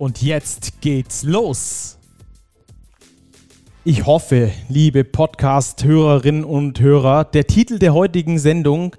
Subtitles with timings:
[0.00, 1.98] Und jetzt geht's los.
[3.84, 8.96] Ich hoffe, liebe Podcast-Hörerinnen und Hörer, der Titel der heutigen Sendung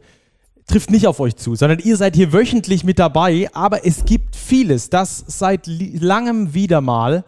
[0.68, 3.50] trifft nicht auf euch zu, sondern ihr seid hier wöchentlich mit dabei.
[3.54, 7.24] Aber es gibt vieles, das seit langem wieder mal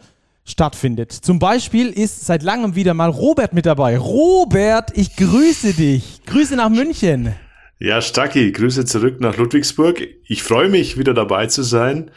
[0.46, 1.12] stattfindet.
[1.12, 3.98] Zum Beispiel ist seit langem wieder mal Robert mit dabei.
[3.98, 6.22] Robert, ich grüße dich.
[6.28, 7.34] Grüße nach München.
[7.80, 10.00] Ja, Stacki, Grüße zurück nach Ludwigsburg.
[10.28, 12.12] Ich freue mich, wieder dabei zu sein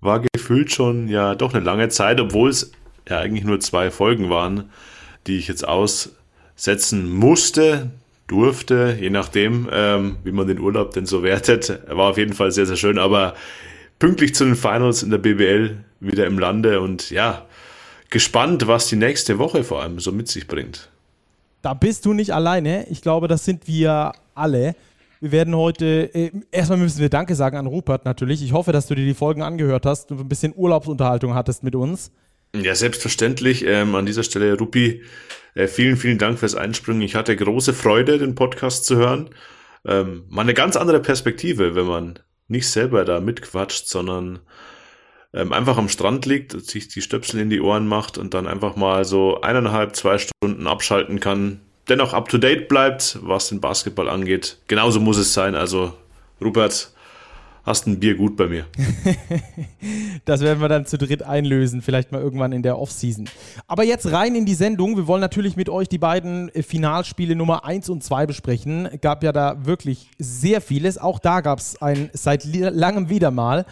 [0.00, 2.72] war gefühlt schon ja doch eine lange Zeit, obwohl es
[3.08, 4.70] ja eigentlich nur zwei Folgen waren,
[5.26, 7.90] die ich jetzt aussetzen musste,
[8.26, 11.80] durfte, je nachdem, ähm, wie man den Urlaub denn so wertet.
[11.88, 13.34] War auf jeden Fall sehr, sehr schön, aber
[13.98, 17.46] pünktlich zu den Finals in der BBL wieder im Lande und ja,
[18.10, 20.88] gespannt, was die nächste Woche vor allem so mit sich bringt.
[21.62, 22.86] Da bist du nicht alleine.
[22.90, 24.74] Ich glaube, das sind wir alle.
[25.24, 28.42] Wir werden heute, äh, erstmal müssen wir Danke sagen an Rupert natürlich.
[28.42, 31.74] Ich hoffe, dass du dir die Folgen angehört hast und ein bisschen Urlaubsunterhaltung hattest mit
[31.74, 32.12] uns.
[32.54, 33.64] Ja, selbstverständlich.
[33.64, 35.02] Ähm, an dieser Stelle, Rupi,
[35.54, 37.00] äh, vielen, vielen Dank fürs Einspringen.
[37.00, 39.30] Ich hatte große Freude, den Podcast zu hören.
[39.86, 44.40] Ähm, mal eine ganz andere Perspektive, wenn man nicht selber da mitquatscht, sondern
[45.32, 48.76] ähm, einfach am Strand liegt, sich die Stöpsel in die Ohren macht und dann einfach
[48.76, 54.08] mal so eineinhalb, zwei Stunden abschalten kann, dennoch up to date bleibt, was den Basketball
[54.08, 54.58] angeht.
[54.68, 55.54] Genauso muss es sein.
[55.54, 55.92] Also,
[56.40, 56.90] Rupert,
[57.64, 58.66] hast ein Bier gut bei mir.
[60.24, 63.28] das werden wir dann zu dritt einlösen, vielleicht mal irgendwann in der Offseason.
[63.66, 64.96] Aber jetzt rein in die Sendung.
[64.96, 68.88] Wir wollen natürlich mit euch die beiden Finalspiele Nummer 1 und 2 besprechen.
[69.00, 70.98] Gab ja da wirklich sehr vieles.
[70.98, 73.64] Auch da gab es ein seit langem wieder mal.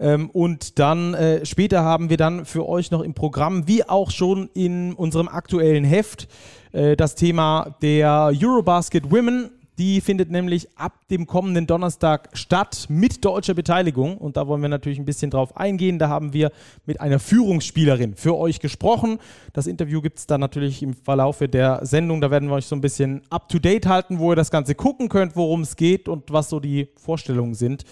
[0.00, 4.10] Ähm, und dann äh, später haben wir dann für euch noch im Programm, wie auch
[4.10, 6.26] schon in unserem aktuellen Heft,
[6.72, 9.50] äh, das Thema der Eurobasket Women.
[9.78, 14.18] Die findet nämlich ab dem kommenden Donnerstag statt mit deutscher Beteiligung.
[14.18, 15.98] Und da wollen wir natürlich ein bisschen drauf eingehen.
[15.98, 16.52] Da haben wir
[16.84, 19.18] mit einer Führungsspielerin für euch gesprochen.
[19.54, 22.20] Das Interview gibt es dann natürlich im Verlaufe der Sendung.
[22.20, 25.34] Da werden wir euch so ein bisschen up-to-date halten, wo ihr das Ganze gucken könnt,
[25.34, 27.84] worum es geht und was so die Vorstellungen sind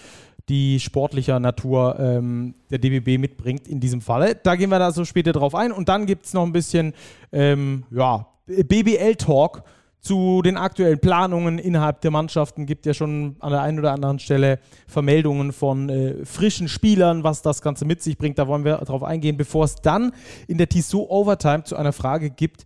[0.49, 4.35] die sportlicher Natur ähm, der DBB mitbringt in diesem Falle.
[4.35, 5.71] Da gehen wir da so später drauf ein.
[5.71, 6.93] Und dann gibt es noch ein bisschen
[7.31, 9.63] ähm, ja, BBL-Talk
[10.01, 12.65] zu den aktuellen Planungen innerhalb der Mannschaften.
[12.65, 17.41] Gibt ja schon an der einen oder anderen Stelle Vermeldungen von äh, frischen Spielern, was
[17.41, 18.39] das Ganze mit sich bringt.
[18.39, 20.13] Da wollen wir drauf eingehen, bevor es dann
[20.47, 22.65] in der Tissot Overtime zu einer Frage gibt,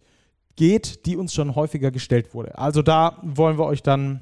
[0.55, 2.57] geht, die uns schon häufiger gestellt wurde.
[2.57, 4.21] Also da wollen wir euch dann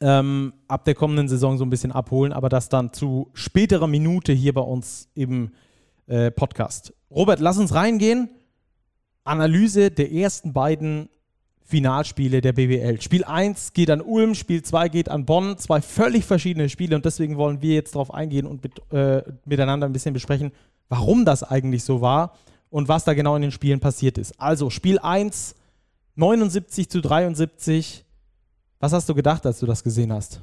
[0.00, 4.32] ähm, ab der kommenden Saison so ein bisschen abholen, aber das dann zu späterer Minute
[4.32, 5.52] hier bei uns im
[6.06, 6.92] äh, Podcast.
[7.10, 8.28] Robert, lass uns reingehen.
[9.24, 11.08] Analyse der ersten beiden
[11.66, 13.00] Finalspiele der BBL.
[13.00, 15.58] Spiel 1 geht an Ulm, Spiel 2 geht an Bonn.
[15.58, 19.86] Zwei völlig verschiedene Spiele und deswegen wollen wir jetzt darauf eingehen und mit, äh, miteinander
[19.86, 20.52] ein bisschen besprechen,
[20.88, 22.36] warum das eigentlich so war
[22.70, 24.40] und was da genau in den Spielen passiert ist.
[24.40, 25.56] Also Spiel 1,
[26.14, 28.05] 79 zu 73.
[28.78, 30.40] Was hast du gedacht, als du das gesehen hast?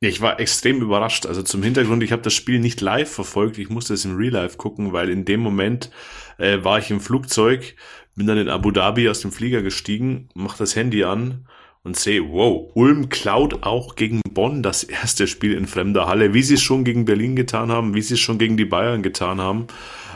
[0.00, 1.26] Ich war extrem überrascht.
[1.26, 3.58] Also zum Hintergrund, ich habe das Spiel nicht live verfolgt.
[3.58, 5.90] Ich musste es im Real Life gucken, weil in dem Moment
[6.38, 7.76] äh, war ich im Flugzeug,
[8.16, 11.46] bin dann in Abu Dhabi aus dem Flieger gestiegen, mach das Handy an
[11.82, 16.42] und sehe, wow, Ulm klaut auch gegen Bonn das erste Spiel in fremder Halle, wie
[16.42, 19.40] sie es schon gegen Berlin getan haben, wie sie es schon gegen die Bayern getan
[19.40, 19.66] haben.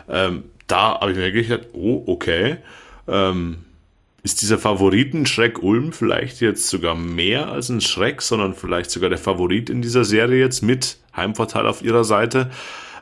[0.09, 2.57] Ähm, da habe ich mir gedacht, oh, okay.
[3.07, 3.59] Ähm,
[4.25, 9.19] ist dieser Favoriten-Schreck Ulm vielleicht jetzt sogar mehr als ein Schreck, sondern vielleicht sogar der
[9.19, 12.51] Favorit in dieser Serie jetzt mit Heimvorteil auf ihrer Seite?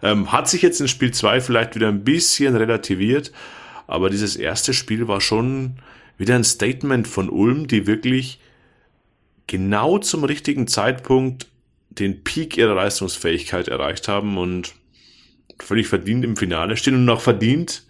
[0.03, 3.33] Ähm, hat sich jetzt in Spiel 2 vielleicht wieder ein bisschen relativiert,
[3.87, 5.77] aber dieses erste Spiel war schon
[6.19, 8.41] wieder ein Statement von Ulm, die wirklich
[9.47, 11.47] genau zum richtigen Zeitpunkt
[11.91, 14.75] den Peak ihrer Leistungsfähigkeit erreicht haben und
[15.61, 17.85] völlig verdient im Finale stehen und auch verdient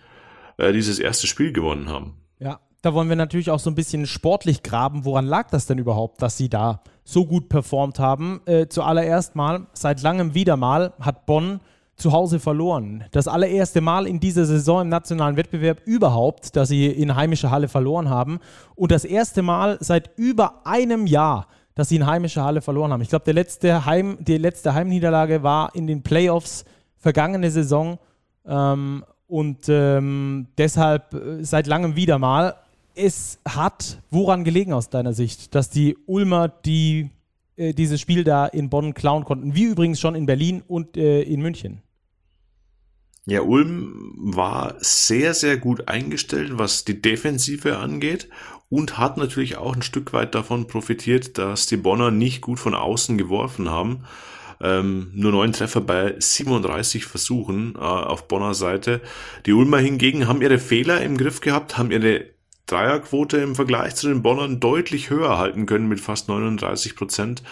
[0.59, 2.15] äh, dieses erste Spiel gewonnen haben.
[2.39, 5.05] Ja, da wollen wir natürlich auch so ein bisschen sportlich graben.
[5.05, 8.41] Woran lag das denn überhaupt, dass sie da so gut performt haben?
[8.45, 11.61] Äh, zuallererst mal, seit langem wieder mal, hat Bonn
[11.95, 13.05] zu Hause verloren.
[13.13, 17.69] Das allererste Mal in dieser Saison im nationalen Wettbewerb überhaupt, dass sie in heimischer Halle
[17.69, 18.41] verloren haben.
[18.75, 23.03] Und das erste Mal seit über einem Jahr, dass sie in heimischer Halle verloren haben.
[23.03, 23.83] Ich glaube, letzte
[24.21, 26.65] die letzte Heimniederlage war in den Playoffs
[26.97, 27.99] vergangene Saison.
[28.45, 32.57] Ähm, Und ähm, deshalb äh, seit langem wieder mal.
[32.95, 37.11] Es hat woran gelegen aus deiner Sicht, dass die Ulmer die,
[37.57, 41.23] äh, dieses Spiel da in Bonn klauen konnten, wie übrigens schon in Berlin und äh,
[41.23, 41.83] in München?
[43.25, 48.29] Ja, Ulm war sehr, sehr gut eingestellt, was die Defensive angeht
[48.69, 52.75] und hat natürlich auch ein Stück weit davon profitiert, dass die Bonner nicht gut von
[52.75, 54.05] außen geworfen haben.
[54.61, 59.01] Ähm, nur neun Treffer bei 37 Versuchen äh, auf Bonner Seite.
[59.47, 62.27] Die Ulmer hingegen haben ihre Fehler im Griff gehabt, haben ihre
[62.67, 67.43] Dreierquote im Vergleich zu den Bonnern deutlich höher halten können mit fast 39 Prozent.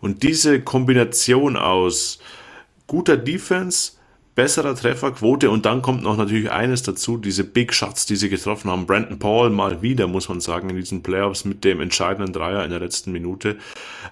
[0.00, 2.18] Und diese Kombination aus
[2.86, 3.92] guter Defense,
[4.34, 8.70] besserer Trefferquote und dann kommt noch natürlich eines dazu, diese Big Shots, die sie getroffen
[8.70, 8.86] haben.
[8.86, 12.70] Brandon Paul mal wieder, muss man sagen, in diesen Playoffs mit dem entscheidenden Dreier in
[12.70, 13.56] der letzten Minute.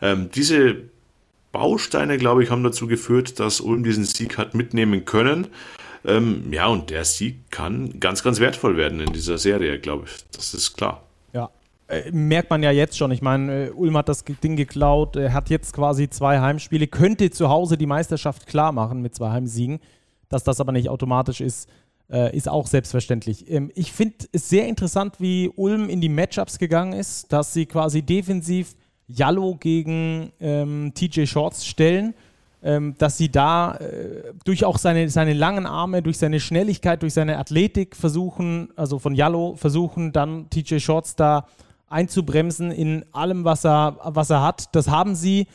[0.02, 0.78] Ähm, diese
[1.52, 5.46] Bausteine, glaube ich, haben dazu geführt, dass Ulm diesen Sieg hat mitnehmen können.
[6.06, 10.24] Ähm, ja, und der Sieg kann ganz, ganz wertvoll werden in dieser Serie, glaube ich.
[10.30, 11.02] Das ist klar.
[11.32, 11.50] Ja,
[11.88, 13.10] äh, merkt man ja jetzt schon.
[13.10, 17.48] Ich meine, äh, Ulm hat das Ding geklaut, hat jetzt quasi zwei Heimspiele, könnte zu
[17.48, 19.80] Hause die Meisterschaft klar machen mit zwei Heimsiegen.
[20.28, 21.68] Dass das aber nicht automatisch ist,
[22.10, 23.50] äh, ist auch selbstverständlich.
[23.50, 27.66] Ähm, ich finde es sehr interessant, wie Ulm in die Matchups gegangen ist, dass sie
[27.66, 28.74] quasi defensiv
[29.08, 32.14] Jallo gegen ähm, TJ Shorts stellen,
[32.98, 37.38] dass sie da äh, durch auch seine, seine langen Arme, durch seine Schnelligkeit, durch seine
[37.38, 41.46] Athletik versuchen, also von Jallo versuchen, dann TJ Shorts da
[41.88, 44.74] einzubremsen in allem, was er, was er hat.
[44.74, 45.46] Das haben sie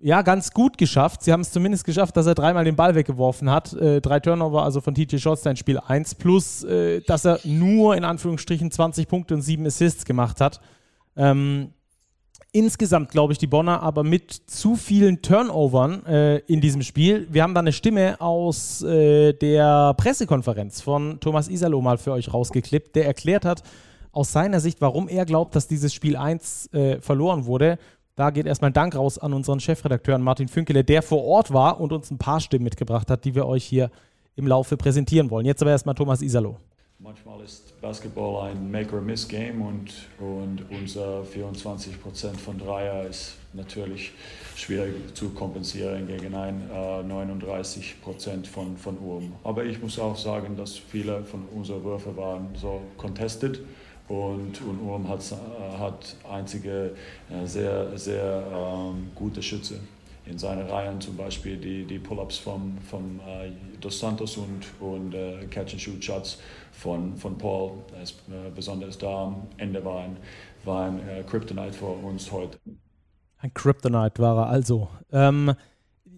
[0.00, 1.22] ja ganz gut geschafft.
[1.22, 3.72] Sie haben es zumindest geschafft, dass er dreimal den Ball weggeworfen hat.
[3.74, 7.96] Äh, drei Turnover, also von TJ Shorts in Spiel 1, plus äh, dass er nur
[7.96, 10.60] in Anführungsstrichen 20 Punkte und 7 Assists gemacht hat.
[11.16, 11.72] Ähm,
[12.52, 17.26] insgesamt, glaube ich, die Bonner aber mit zu vielen Turnovern äh, in diesem Spiel.
[17.30, 22.32] Wir haben da eine Stimme aus äh, der Pressekonferenz von Thomas Isalo mal für euch
[22.32, 23.62] rausgeklippt, der erklärt hat,
[24.12, 27.78] aus seiner Sicht, warum er glaubt, dass dieses Spiel 1 äh, verloren wurde.
[28.16, 31.80] Da geht erstmal ein Dank raus an unseren Chefredakteur Martin Fünkele, der vor Ort war
[31.80, 33.90] und uns ein paar Stimmen mitgebracht hat, die wir euch hier
[34.34, 35.46] im Laufe präsentieren wollen.
[35.46, 36.56] Jetzt aber erstmal Thomas Isalo.
[37.00, 44.10] Manchmal ist Basketball ein Make-or-Miss-Game und, und unser 24% von Dreier ist natürlich
[44.56, 49.32] schwierig zu kompensieren gegen ein äh, 39% von, von Urm.
[49.44, 53.60] Aber ich muss auch sagen, dass viele von unseren Würfen waren so contested
[54.08, 56.96] und, und Urm hat, äh, hat einzige
[57.30, 59.78] äh, sehr, sehr ähm, gute Schütze
[60.28, 63.50] in seine Reihen, zum Beispiel die, die Pull-Ups vom, vom äh,
[63.80, 66.38] Dos Santos und, und äh, Catch-and-Shoot-Shots
[66.78, 70.16] von, von Paul, das, äh, besonders da am Ende war ein,
[70.64, 72.58] war ein äh, Kryptonite für uns heute.
[73.38, 74.88] Ein Kryptonite war er also.
[75.12, 75.54] Ähm,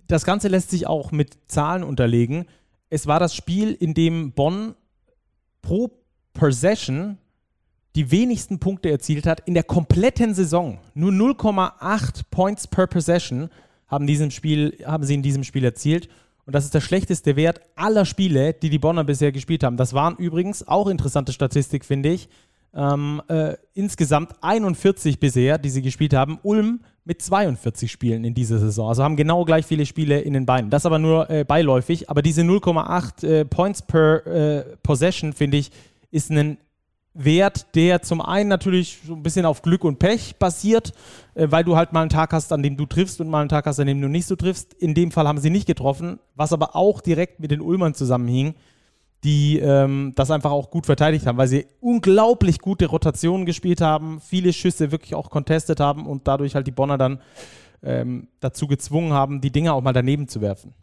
[0.06, 2.46] das Ganze lässt sich auch mit Zahlen unterlegen.
[2.90, 4.74] Es war das Spiel, in dem Bonn
[5.62, 5.90] pro
[6.34, 7.16] Possession
[7.96, 10.78] die wenigsten Punkte erzielt hat in der kompletten Saison.
[10.94, 13.50] Nur 0,8 Points per Possession
[13.88, 16.08] haben, diesem Spiel, haben sie in diesem Spiel erzielt.
[16.50, 19.76] Und das ist der schlechteste Wert aller Spiele, die die Bonner bisher gespielt haben.
[19.76, 22.28] Das waren übrigens auch interessante Statistik, finde ich.
[22.74, 26.40] Ähm, äh, insgesamt 41 bisher, die sie gespielt haben.
[26.42, 28.88] Ulm mit 42 Spielen in dieser Saison.
[28.88, 30.70] Also haben genau gleich viele Spiele in den Beinen.
[30.70, 32.10] Das aber nur äh, beiläufig.
[32.10, 35.70] Aber diese 0,8 äh, Points per äh, Possession, finde ich,
[36.10, 36.58] ist ein
[37.14, 40.92] Wert, der zum einen natürlich so ein bisschen auf Glück und Pech basiert,
[41.34, 43.66] weil du halt mal einen Tag hast, an dem du triffst und mal einen Tag
[43.66, 44.74] hast, an dem du nicht so triffst.
[44.74, 48.54] In dem Fall haben sie nicht getroffen, was aber auch direkt mit den Ulmern zusammenhing,
[49.24, 54.20] die ähm, das einfach auch gut verteidigt haben, weil sie unglaublich gute Rotationen gespielt haben,
[54.20, 57.20] viele Schüsse wirklich auch contestet haben und dadurch halt die Bonner dann
[57.82, 60.74] ähm, dazu gezwungen haben, die Dinge auch mal daneben zu werfen.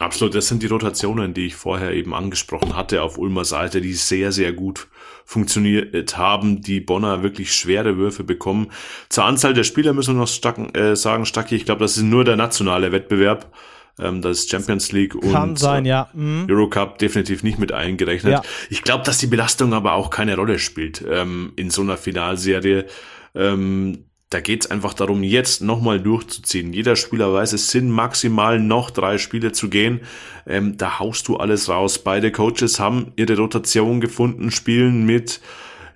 [0.00, 3.92] Absolut, das sind die Rotationen, die ich vorher eben angesprochen hatte auf Ulmer Seite, die
[3.92, 4.88] sehr, sehr gut
[5.26, 8.72] funktioniert haben, die Bonner wirklich schwere Würfe bekommen.
[9.10, 12.02] Zur Anzahl der Spieler müssen wir noch stacken, äh, sagen, Stacki, ich glaube, das ist
[12.02, 13.52] nur der nationale Wettbewerb.
[13.98, 16.08] Ähm, das ist Champions League Kann und sein, ja.
[16.14, 16.46] mhm.
[16.48, 18.32] Eurocup definitiv nicht mit eingerechnet.
[18.32, 18.42] Ja.
[18.70, 22.86] Ich glaube, dass die Belastung aber auch keine Rolle spielt ähm, in so einer Finalserie.
[23.34, 26.72] Ähm, da geht's einfach darum, jetzt nochmal durchzuziehen.
[26.72, 30.00] Jeder Spieler weiß, es sind maximal noch drei Spiele zu gehen.
[30.46, 31.98] Ähm, da haust du alles raus.
[31.98, 35.40] Beide Coaches haben ihre Rotation gefunden, spielen mit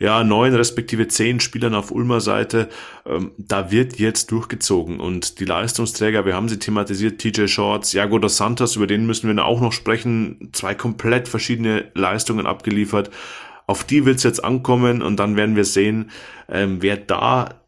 [0.00, 2.68] ja, neun respektive zehn Spielern auf Ulmer Seite.
[3.06, 4.98] Ähm, da wird jetzt durchgezogen.
[4.98, 9.34] Und die Leistungsträger, wir haben sie thematisiert, TJ Shorts, Jago dos Santos, über den müssen
[9.34, 10.50] wir auch noch sprechen.
[10.52, 13.10] Zwei komplett verschiedene Leistungen abgeliefert.
[13.68, 16.10] Auf die wird's jetzt ankommen und dann werden wir sehen,
[16.48, 17.60] ähm, wer da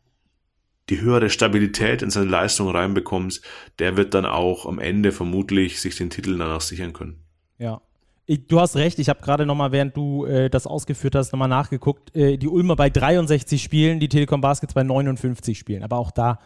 [0.88, 3.40] die höhere Stabilität in seine Leistung reinbekommt,
[3.78, 7.18] der wird dann auch am Ende vermutlich sich den Titel danach sichern können.
[7.58, 7.80] Ja.
[8.28, 11.48] Ich, du hast recht, ich habe gerade nochmal, während du äh, das ausgeführt hast, nochmal
[11.48, 12.14] nachgeguckt.
[12.16, 15.84] Äh, die Ulmer bei 63 Spielen, die Telekom Baskets bei 59 Spielen.
[15.84, 16.40] Aber auch da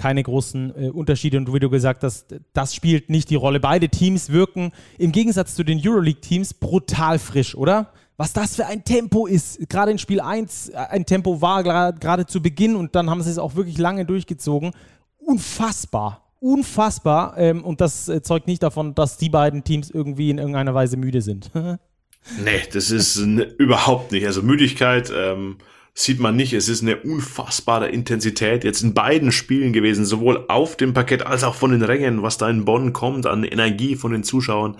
[0.00, 1.36] keine großen äh, Unterschiede.
[1.36, 3.60] Und wie du gesagt hast, das spielt nicht die Rolle.
[3.60, 7.92] Beide Teams wirken im Gegensatz zu den Euroleague-Teams brutal frisch, oder?
[8.20, 9.66] Was das für ein Tempo ist.
[9.70, 13.30] Gerade in Spiel 1 äh, ein Tempo war gerade zu Beginn und dann haben sie
[13.30, 14.72] es auch wirklich lange durchgezogen.
[15.16, 17.34] Unfassbar unfassbar.
[17.38, 20.98] Ähm, und das äh, zeugt nicht davon, dass die beiden Teams irgendwie in irgendeiner Weise
[20.98, 21.50] müde sind.
[21.54, 24.26] nee, das ist ne, überhaupt nicht.
[24.26, 25.56] Also Müdigkeit ähm,
[25.94, 26.52] sieht man nicht.
[26.52, 31.44] Es ist eine unfassbare Intensität jetzt in beiden Spielen gewesen, sowohl auf dem Parkett als
[31.44, 34.76] auch von den Rängen, was da in Bonn kommt an Energie von den Zuschauern.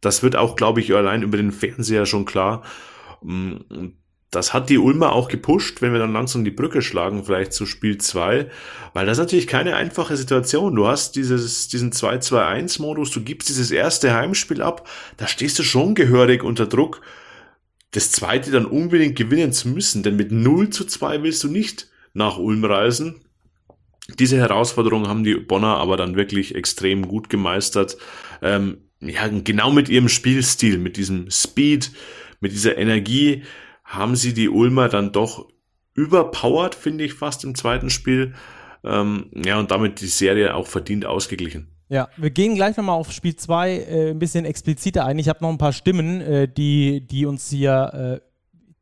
[0.00, 2.62] Das wird auch, glaube ich, allein über den Fernseher schon klar.
[3.22, 3.56] Mm,
[4.30, 7.64] das hat die Ulmer auch gepusht, wenn wir dann langsam die Brücke schlagen, vielleicht zu
[7.64, 8.50] Spiel 2,
[8.92, 10.74] weil das ist natürlich keine einfache Situation.
[10.74, 14.86] Du hast dieses, diesen 2-2-1-Modus, du gibst dieses erste Heimspiel ab,
[15.16, 17.00] da stehst du schon gehörig unter Druck,
[17.92, 21.88] das zweite dann unbedingt gewinnen zu müssen, denn mit 0 zu 2 willst du nicht
[22.12, 23.24] nach Ulm reisen.
[24.18, 27.96] Diese Herausforderung haben die Bonner aber dann wirklich extrem gut gemeistert.
[28.42, 31.92] Ähm, ja, genau mit ihrem Spielstil, mit diesem Speed,
[32.40, 33.42] mit dieser Energie,
[33.84, 35.48] haben sie die Ulmer dann doch
[35.94, 38.34] überpowered, finde ich fast im zweiten Spiel.
[38.84, 41.68] Ähm, ja, und damit die Serie auch verdient ausgeglichen.
[41.88, 45.18] Ja, wir gehen gleich nochmal auf Spiel 2 äh, ein bisschen expliziter ein.
[45.18, 48.20] Ich habe noch ein paar Stimmen, äh, die, die uns hier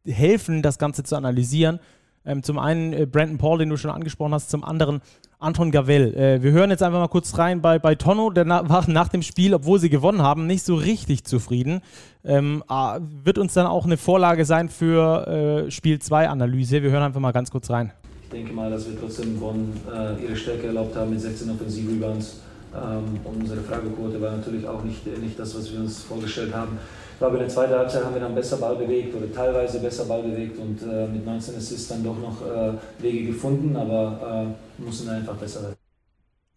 [0.04, 1.78] äh, helfen, das Ganze zu analysieren.
[2.24, 5.00] Ähm, zum einen äh, Brandon Paul, den du schon angesprochen hast, zum anderen
[5.46, 6.12] Anton Gavel.
[6.14, 9.08] Äh, wir hören jetzt einfach mal kurz rein bei, bei Tonno, der na, war nach
[9.08, 11.82] dem Spiel, obwohl sie gewonnen haben, nicht so richtig zufrieden.
[12.24, 16.82] Ähm, äh, wird uns dann auch eine Vorlage sein für äh, Spiel 2 Analyse.
[16.82, 17.92] Wir hören einfach mal ganz kurz rein.
[18.24, 22.40] Ich denke mal, dass wir trotzdem Bonn äh, ihre Stärke erlaubt haben mit 16 Offensiv-Rebounds.
[22.74, 26.76] Ähm, unsere Fragequote war natürlich auch nicht, nicht das, was wir uns vorgestellt haben.
[27.12, 30.04] Ich glaube, in der zweiten Halbzeit haben wir dann besser Ball bewegt oder teilweise besser
[30.04, 34.65] Ball bewegt und äh, mit 19 Assists dann doch noch äh, Wege gefunden, aber äh,
[34.78, 35.76] müssen einfach besser werden.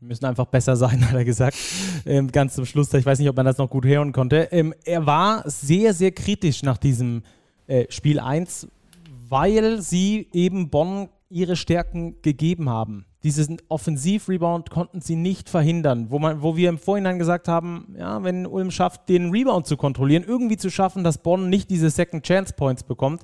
[0.01, 1.57] Müssen einfach besser sein, hat er gesagt.
[2.05, 4.47] Ähm, ganz zum Schluss, ich weiß nicht, ob man das noch gut hören konnte.
[4.51, 7.23] Ähm, er war sehr, sehr kritisch nach diesem
[7.67, 8.67] äh, Spiel 1,
[9.27, 16.19] weil sie eben Bonn ihre Stärken gegeben haben diesen Offensiv-Rebound konnten sie nicht verhindern, wo,
[16.19, 20.23] man, wo wir im Vorhinein gesagt haben, ja, wenn Ulm schafft, den Rebound zu kontrollieren,
[20.25, 23.23] irgendwie zu schaffen, dass Bonn nicht diese Second Chance Points bekommt,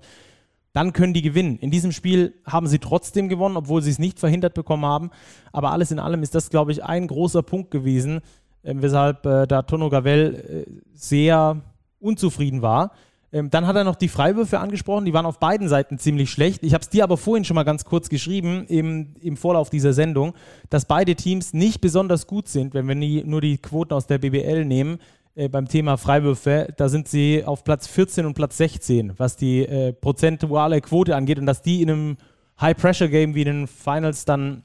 [0.76, 1.58] dann können die gewinnen.
[1.60, 5.10] In diesem Spiel haben sie trotzdem gewonnen, obwohl sie es nicht verhindert bekommen haben.
[5.54, 8.18] Aber alles in allem ist das, glaube ich, ein großer Punkt gewesen,
[8.62, 11.62] äh, weshalb äh, da Tono Gavel äh, sehr
[12.00, 12.92] unzufrieden war.
[13.32, 16.62] Ähm, dann hat er noch die Freiwürfe angesprochen, die waren auf beiden Seiten ziemlich schlecht.
[16.62, 19.94] Ich habe es dir aber vorhin schon mal ganz kurz geschrieben im, im Vorlauf dieser
[19.94, 20.34] Sendung,
[20.70, 24.18] dass beide Teams nicht besonders gut sind, wenn wir nie, nur die Quoten aus der
[24.18, 25.00] BBL nehmen.
[25.36, 29.66] Äh, beim Thema Freiwürfe, da sind sie auf Platz 14 und Platz 16, was die
[29.66, 32.18] äh, prozentuale Quote angeht und dass die in einem
[32.62, 34.64] High-Pressure-Game wie in den Finals dann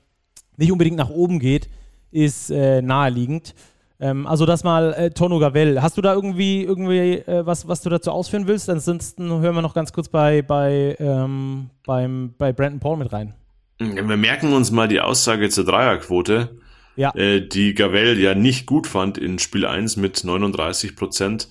[0.57, 1.69] nicht unbedingt nach oben geht,
[2.13, 3.55] ist äh, naheliegend.
[3.99, 5.83] Ähm, also das mal äh, Tono Gavel.
[5.83, 8.71] Hast du da irgendwie, irgendwie äh, was, was du dazu ausführen willst?
[8.71, 13.35] Ansonsten hören wir noch ganz kurz bei, bei, ähm, beim, bei Brandon Paul mit rein.
[13.79, 16.60] Wir merken uns mal die Aussage zur Dreierquote,
[17.01, 17.15] ja.
[17.15, 21.49] äh, die Gavel ja nicht gut fand in Spiel 1 mit 39 Prozent.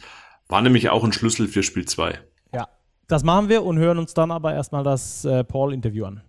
[0.48, 2.20] War nämlich auch ein Schlüssel für Spiel 2.
[2.54, 2.68] Ja,
[3.08, 6.22] das machen wir und hören uns dann aber erstmal das äh, Paul-Interview an.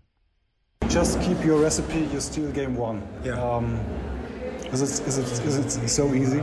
[0.90, 3.00] Just keep your recipe, you steal game one.
[3.24, 3.58] Yeah.
[3.58, 3.78] Um,
[4.72, 6.40] Is it, is it, is it so easy?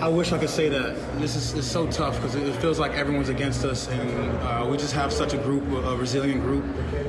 [0.00, 0.96] I wish I could say that.
[1.20, 4.78] This is it's so tough because it feels like everyone's against us, and uh, we
[4.78, 6.64] just have such a group, a resilient group.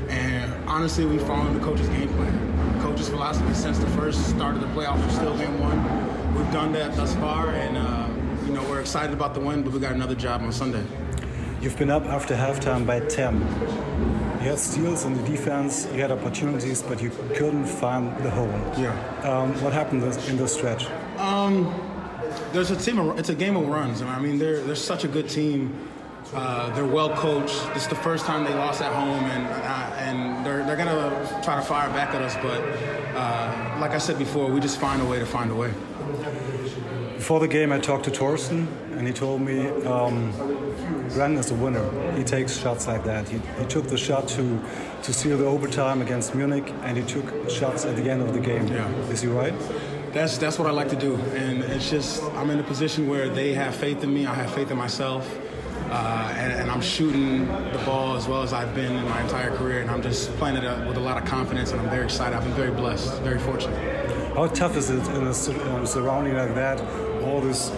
[0.09, 2.56] And honestly, we followed the coach's game plan.
[2.97, 6.33] The coach's philosophy since the first start of the playoffs was still game one.
[6.33, 8.09] We've done that thus far, and uh,
[8.47, 10.83] you know we're excited about the win, but we got another job on Sunday.
[11.61, 13.35] You've been up after halftime by 10.
[13.35, 18.49] You had steals in the defense, you had opportunities, but you couldn't find the hole.
[18.79, 18.93] Yeah.
[19.21, 20.87] Um, what happened in this stretch?
[21.19, 21.71] Um,
[22.51, 22.97] there's a team.
[22.97, 24.01] Of, it's a game of runs.
[24.01, 25.87] I mean, they're they're such a good team.
[26.33, 27.73] Uh, they're well coached.
[27.73, 31.41] This is the first time they lost at home, and uh, and they're they're gonna
[31.43, 32.35] try to fire back at us.
[32.35, 32.61] But
[33.15, 35.73] uh, like I said before, we just find a way to find a way.
[37.15, 40.31] Before the game, I talked to Torsten, and he told me um,
[41.15, 42.15] is a winner.
[42.15, 43.27] He takes shots like that.
[43.27, 44.61] He, he took the shot to,
[45.03, 48.39] to seal the overtime against Munich, and he took shots at the end of the
[48.39, 48.67] game.
[48.67, 48.87] Yeah.
[49.09, 49.53] Is he right?
[50.13, 53.29] That's that's what I like to do, and it's just I'm in a position where
[53.29, 54.25] they have faith in me.
[54.25, 55.27] I have faith in myself.
[55.89, 59.55] Uh, and, and, I'm shooting the ball as well as I've been in my entire
[59.55, 62.35] career, and I'm just playing it with a lot of confidence, and I'm very excited.
[62.35, 64.35] I've been very blessed, very fortunate.
[64.35, 66.81] How tough is it in a surrounding like that?
[67.23, 67.71] All this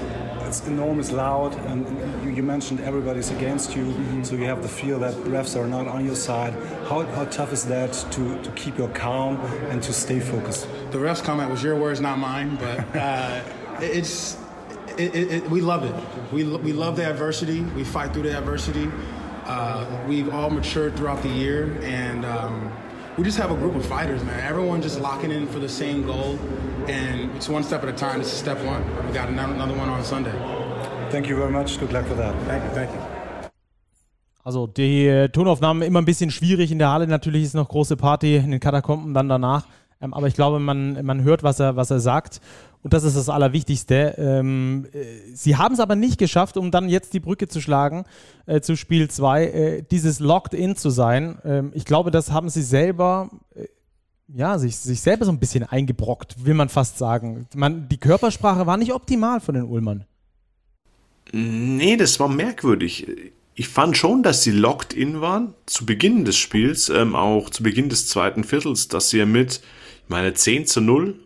[0.50, 1.86] it's enormous loud, and
[2.25, 4.24] you, you mentioned everybody's against you, mm-hmm.
[4.24, 6.53] so you have the feel that refs are not on your side.
[6.88, 9.36] How, how tough is that to, to keep your calm
[9.70, 10.68] and to stay focused?
[10.89, 13.44] The refs comment was your words, not mine, but uh,
[13.79, 14.38] it's
[15.00, 15.96] it, it, it, we love it.
[16.34, 17.62] We, we love the adversity.
[17.62, 18.91] We fight through the adversity.
[19.46, 22.72] Uh, we've all matured throughout the year, and um,
[23.18, 24.39] we just have a group of fighters, man.
[24.41, 26.38] Everyone just locking in for the same goal,
[26.88, 28.20] and it's one step at a time.
[28.20, 28.84] This is step one.
[29.08, 30.34] We got another one on Sunday.
[31.10, 31.79] Thank you very much.
[31.79, 32.36] Good luck for that.
[32.46, 33.00] Thank you, thank you.
[34.44, 37.08] Also die äh, Tonaufnahmen immer ein bisschen schwierig in der Halle.
[37.08, 39.65] Natürlich ist noch große Party in den Katakomben dann danach.
[40.01, 42.41] Ähm, aber ich glaube, man, man hört, was er, was er sagt.
[42.81, 44.15] Und das ist das Allerwichtigste.
[44.17, 48.05] Ähm, äh, sie haben es aber nicht geschafft, um dann jetzt die Brücke zu schlagen
[48.45, 51.38] äh, zu Spiel 2, äh, dieses Locked-In zu sein.
[51.43, 53.65] Ähm, ich glaube, das haben sie selber, äh,
[54.29, 57.48] ja, sich, sich selber so ein bisschen eingebrockt, will man fast sagen.
[57.53, 60.05] Man, die Körpersprache war nicht optimal von den Ulmern.
[61.33, 63.07] Nee, das war merkwürdig.
[63.55, 67.62] Ich fand schon, dass sie locked in waren zu Beginn des Spiels, ähm, auch zu
[67.62, 69.62] Beginn des zweiten Viertels, dass sie mit,
[70.03, 71.19] ich meine, 10 zu 0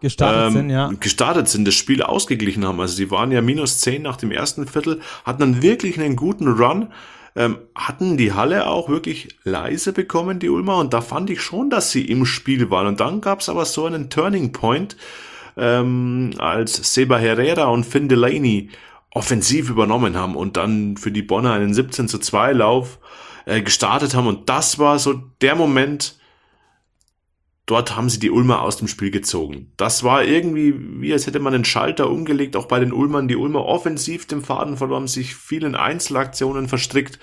[0.00, 0.90] gestartet ähm, sind, ja.
[1.00, 2.80] Gestartet sind, das Spiel ausgeglichen haben.
[2.80, 6.48] Also sie waren ja minus 10 nach dem ersten Viertel, hatten dann wirklich einen guten
[6.48, 6.92] Run,
[7.36, 11.70] ähm, hatten die Halle auch wirklich leise bekommen, die Ulmer, und da fand ich schon,
[11.70, 12.86] dass sie im Spiel waren.
[12.86, 14.96] Und dann gab's aber so einen Turning Point,
[15.56, 18.70] ähm, als Seba Herrera und Finn Delaney
[19.10, 22.98] offensiv übernommen haben und dann für die Bonner einen 17 zu 2 Lauf
[23.46, 24.26] äh, gestartet haben.
[24.26, 26.17] Und das war so der Moment,
[27.68, 29.72] dort haben sie die Ulmer aus dem Spiel gezogen.
[29.76, 33.28] Das war irgendwie, wie als hätte man einen Schalter umgelegt, auch bei den Ulmern.
[33.28, 37.18] Die Ulmer offensiv den Faden verloren, sich vielen Einzelaktionen verstrickt.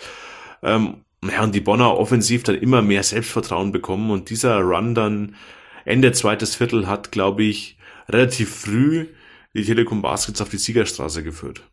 [0.61, 4.11] Ähm, ja, und die Bonner offensiv dann immer mehr Selbstvertrauen bekommen.
[4.11, 5.35] Und dieser Run dann
[5.83, 9.07] Ende zweites Viertel hat, glaube ich, relativ früh
[9.55, 11.63] die Telekom Baskets auf die Siegerstraße geführt.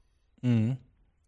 [0.41, 0.79] Mhm.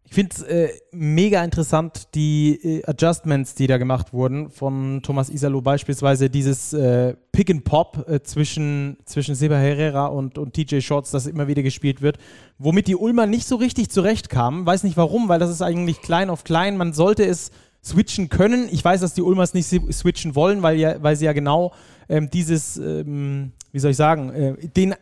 [0.07, 5.29] Ich finde es äh, mega interessant, die äh, Adjustments, die da gemacht wurden, von Thomas
[5.29, 10.81] Isalo beispielsweise, dieses äh, Pick and Pop äh, zwischen, zwischen Seba Herrera und, und TJ
[10.81, 12.19] Shorts, das immer wieder gespielt wird,
[12.59, 14.65] womit die Ulmer nicht so richtig zurechtkamen.
[14.65, 16.77] Weiß nicht warum, weil das ist eigentlich klein auf klein.
[16.77, 17.49] Man sollte es
[17.83, 18.67] switchen können.
[18.71, 21.73] Ich weiß, dass die Ulmers nicht switchen wollen, weil, ja, weil sie ja genau
[22.09, 24.93] ähm, dieses, ähm, wie soll ich sagen, äh, den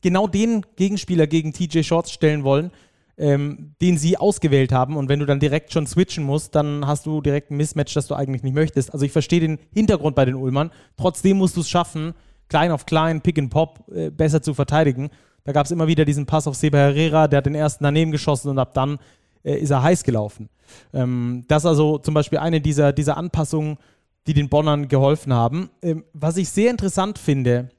[0.00, 2.70] genau den Gegenspieler gegen TJ Shorts stellen wollen
[3.18, 4.96] ähm, den sie ausgewählt haben.
[4.96, 8.06] Und wenn du dann direkt schon switchen musst, dann hast du direkt ein Mismatch, das
[8.06, 8.92] du eigentlich nicht möchtest.
[8.92, 10.70] Also ich verstehe den Hintergrund bei den Ulmern.
[10.96, 12.14] Trotzdem musst du es schaffen,
[12.48, 15.10] klein auf klein, Pick and Pop äh, besser zu verteidigen.
[15.44, 18.10] Da gab es immer wieder diesen Pass auf Seba Herrera, der hat den ersten daneben
[18.10, 18.98] geschossen und ab dann
[19.44, 20.48] äh, ist er heiß gelaufen.
[20.92, 23.78] Ähm, das ist also zum Beispiel eine dieser, dieser Anpassungen,
[24.26, 25.70] die den Bonnern geholfen haben.
[25.82, 27.70] Ähm, was ich sehr interessant finde,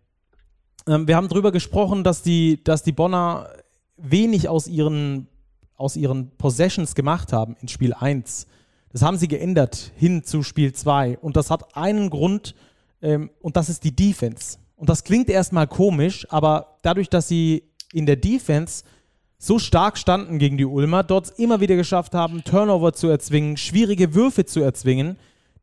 [0.87, 3.49] ähm, wir haben darüber gesprochen, dass die, dass die Bonner
[3.97, 5.27] wenig aus ihren,
[5.75, 8.47] aus ihren Possessions gemacht haben in Spiel 1.
[8.91, 11.17] Das haben sie geändert hin zu Spiel 2.
[11.19, 12.55] Und das hat einen Grund,
[13.01, 14.57] ähm, und das ist die Defense.
[14.75, 18.83] Und das klingt erstmal komisch, aber dadurch, dass sie in der Defense
[19.39, 24.13] so stark standen gegen die Ulmer, dort immer wieder geschafft haben, Turnover zu erzwingen, schwierige
[24.13, 25.17] Würfe zu erzwingen,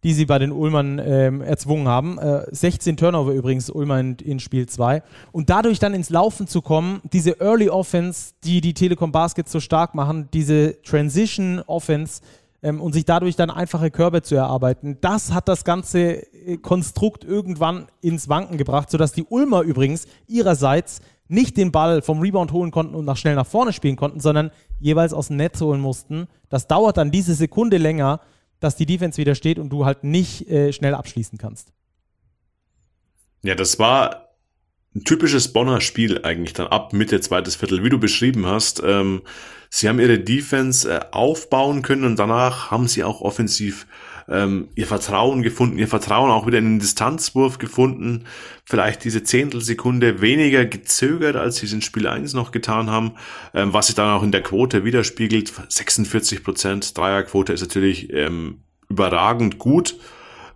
[0.05, 2.19] die sie bei den Ulmern ähm, erzwungen haben.
[2.19, 5.03] Äh, 16 Turnover übrigens, Ulmer in, in Spiel 2.
[5.33, 9.61] Und dadurch dann ins Laufen zu kommen, diese Early Offense, die die Telekom Baskets so
[9.61, 12.21] stark machen, diese Transition Offense
[12.63, 17.25] ähm, und sich dadurch dann einfache Körbe zu erarbeiten, das hat das ganze äh, Konstrukt
[17.25, 22.71] irgendwann ins Wanken gebracht, sodass die Ulmer übrigens ihrerseits nicht den Ball vom Rebound holen
[22.71, 26.27] konnten und nach schnell nach vorne spielen konnten, sondern jeweils aus dem Netz holen mussten.
[26.51, 28.21] Das dauert dann diese Sekunde länger,
[28.65, 31.73] dass die Defense wieder steht und du halt nicht äh, schnell abschließen kannst.
[33.43, 34.31] Ja, das war
[34.95, 38.83] ein typisches Bonner Spiel eigentlich dann ab Mitte zweites Viertel, wie du beschrieben hast.
[38.83, 39.23] Ähm,
[39.69, 43.87] sie haben ihre Defense äh, aufbauen können und danach haben sie auch offensiv
[44.29, 48.25] ähm, ihr Vertrauen gefunden, ihr Vertrauen auch wieder in den Distanzwurf gefunden,
[48.65, 53.13] vielleicht diese Zehntelsekunde weniger gezögert, als sie es in Spiel 1 noch getan haben,
[53.53, 55.53] ähm, was sich dann auch in der Quote widerspiegelt.
[55.69, 59.97] 46 Prozent Dreierquote ist natürlich ähm, überragend gut.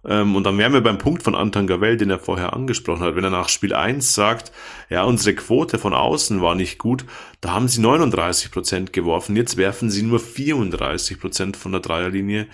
[0.04, 3.16] Ähm, und dann wären wir beim Punkt von Anton Gavell, den er vorher angesprochen hat.
[3.16, 4.52] Wenn er nach Spiel 1 sagt,
[4.88, 7.04] ja, unsere Quote von außen war nicht gut,
[7.40, 9.36] da haben sie 39 Prozent geworfen.
[9.36, 12.46] Jetzt werfen sie nur 34 Prozent von der Dreierlinie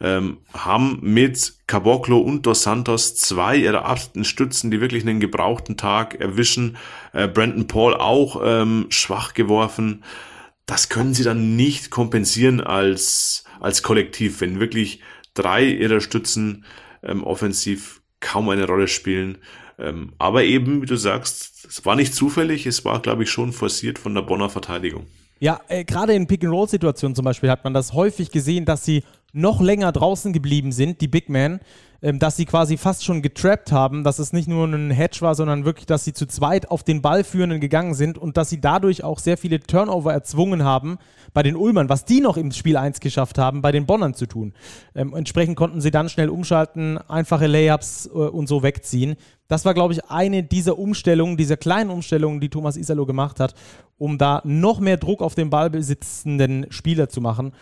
[0.00, 5.76] ähm, haben mit Caboclo und Dos Santos zwei ihrer absoluten Stützen, die wirklich einen gebrauchten
[5.76, 6.76] Tag erwischen.
[7.12, 10.04] Äh, Brandon Paul auch ähm, schwach geworfen.
[10.66, 15.00] Das können sie dann nicht kompensieren als, als Kollektiv, wenn wirklich
[15.34, 16.64] drei ihrer Stützen
[17.02, 19.38] ähm, offensiv kaum eine Rolle spielen.
[19.78, 23.52] Ähm, aber eben, wie du sagst, es war nicht zufällig, es war, glaube ich, schon
[23.52, 25.06] forciert von der Bonner Verteidigung.
[25.38, 29.04] Ja, äh, gerade in Pick-and-Roll-Situationen zum Beispiel hat man das häufig gesehen, dass sie
[29.36, 31.60] noch länger draußen geblieben sind, die Big Men,
[32.02, 35.34] ähm, dass sie quasi fast schon getrappt haben, dass es nicht nur ein Hedge war,
[35.34, 39.04] sondern wirklich, dass sie zu zweit auf den Ballführenden gegangen sind und dass sie dadurch
[39.04, 40.98] auch sehr viele Turnover erzwungen haben
[41.34, 44.26] bei den Ulmern, was die noch im Spiel 1 geschafft haben, bei den Bonnern zu
[44.26, 44.54] tun.
[44.94, 49.16] Ähm, entsprechend konnten sie dann schnell umschalten, einfache Layups äh, und so wegziehen.
[49.48, 53.54] Das war, glaube ich, eine dieser Umstellungen, dieser kleinen Umstellungen, die Thomas Isalo gemacht hat,
[53.98, 57.52] um da noch mehr Druck auf den ballbesitzenden Spieler zu machen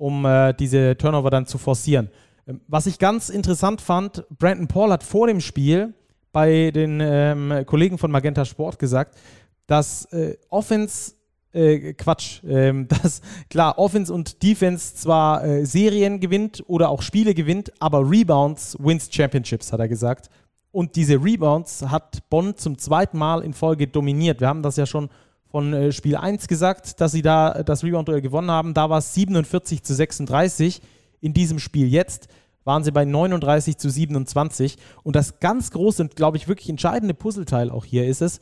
[0.00, 2.08] um äh, diese Turnover dann zu forcieren.
[2.46, 5.94] Ähm, was ich ganz interessant fand, Brandon Paul hat vor dem Spiel
[6.32, 9.18] bei den ähm, Kollegen von Magenta Sport gesagt,
[9.66, 11.12] dass äh, Offense
[11.52, 17.34] äh, Quatsch, ähm, dass klar, Offense und Defense zwar äh, Serien gewinnt oder auch Spiele
[17.34, 20.30] gewinnt, aber Rebounds wins Championships, hat er gesagt.
[20.72, 24.40] Und diese Rebounds hat Bonn zum zweiten Mal in Folge dominiert.
[24.40, 25.10] Wir haben das ja schon
[25.50, 28.74] von äh, Spiel 1 gesagt, dass sie da das Rebound-Duell gewonnen haben.
[28.74, 30.80] Da war es 47 zu 36.
[31.20, 32.28] In diesem Spiel jetzt
[32.64, 34.76] waren sie bei 39 zu 27.
[35.02, 38.40] Und das ganz große und, glaube ich, wirklich entscheidende Puzzleteil auch hier ist es,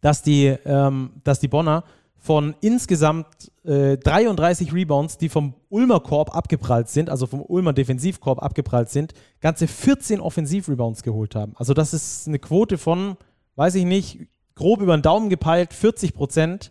[0.00, 1.84] dass die, ähm, dass die Bonner
[2.18, 3.26] von insgesamt
[3.64, 9.14] äh, 33 Rebounds, die vom Ulmer Korb abgeprallt sind, also vom Ulmer Defensivkorb abgeprallt sind,
[9.40, 11.54] ganze 14 Offensivrebounds geholt haben.
[11.56, 13.16] Also das ist eine Quote von,
[13.54, 14.26] weiß ich nicht,
[14.58, 16.70] grob über den Daumen gepeilt 40 Prozent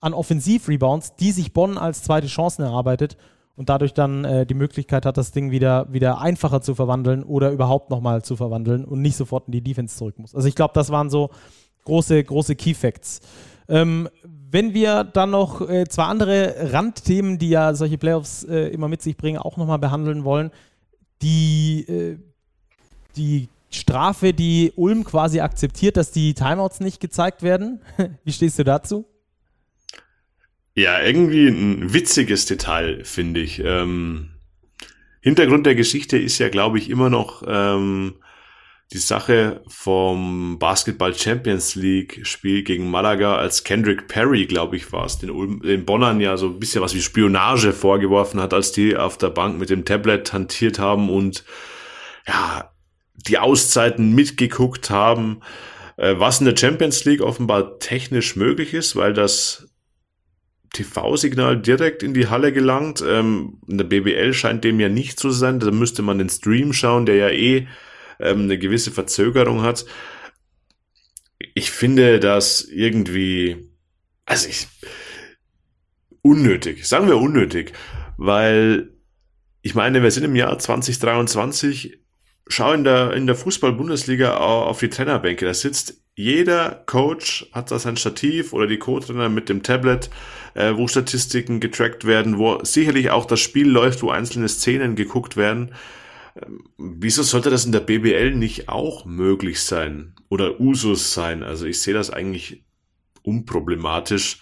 [0.00, 3.16] an Offensivrebounds, die sich Bonn als zweite Chancen erarbeitet
[3.56, 7.50] und dadurch dann äh, die Möglichkeit hat, das Ding wieder, wieder einfacher zu verwandeln oder
[7.50, 10.34] überhaupt nochmal zu verwandeln und nicht sofort in die Defense zurück muss.
[10.34, 11.30] Also ich glaube, das waren so
[11.84, 13.20] große, große Key Facts.
[13.68, 14.08] Ähm,
[14.50, 19.02] wenn wir dann noch äh, zwei andere Randthemen, die ja solche Playoffs äh, immer mit
[19.02, 20.50] sich bringen, auch nochmal behandeln wollen,
[21.22, 22.18] die, äh,
[23.16, 27.80] die Strafe, die Ulm quasi akzeptiert, dass die Timeouts nicht gezeigt werden.
[28.24, 29.06] Wie stehst du dazu?
[30.74, 33.60] Ja, irgendwie ein witziges Detail, finde ich.
[33.64, 34.30] Ähm,
[35.20, 38.14] Hintergrund der Geschichte ist ja, glaube ich, immer noch ähm,
[38.92, 45.06] die Sache vom Basketball Champions League Spiel gegen Malaga, als Kendrick Perry, glaube ich, war
[45.06, 48.72] es, den, Ulm, den Bonnern ja so ein bisschen was wie Spionage vorgeworfen hat, als
[48.72, 51.44] die auf der Bank mit dem Tablet hantiert haben und
[52.26, 52.71] ja,
[53.26, 55.40] die Auszeiten mitgeguckt haben,
[55.96, 59.68] äh, was in der Champions League offenbar technisch möglich ist, weil das
[60.72, 63.04] TV-Signal direkt in die Halle gelangt.
[63.06, 65.60] Ähm, in der BBL scheint dem ja nicht zu sein.
[65.60, 67.68] Da müsste man den Stream schauen, der ja eh
[68.20, 69.84] ähm, eine gewisse Verzögerung hat.
[71.54, 73.68] Ich finde das irgendwie,
[74.24, 74.66] also ich,
[76.22, 76.86] unnötig.
[76.86, 77.72] Sagen wir unnötig,
[78.16, 78.92] weil
[79.60, 82.01] ich meine, wir sind im Jahr 2023
[82.48, 85.44] schau in der, in der Fußball-Bundesliga auf die Trainerbänke.
[85.44, 90.10] Da sitzt jeder Coach, hat da sein Stativ oder die Co-Trainer mit dem Tablet,
[90.54, 95.36] äh, wo Statistiken getrackt werden, wo sicherlich auch das Spiel läuft, wo einzelne Szenen geguckt
[95.36, 95.74] werden.
[96.36, 101.42] Ähm, wieso sollte das in der BBL nicht auch möglich sein oder Usus sein?
[101.42, 102.64] Also ich sehe das eigentlich
[103.22, 104.40] unproblematisch.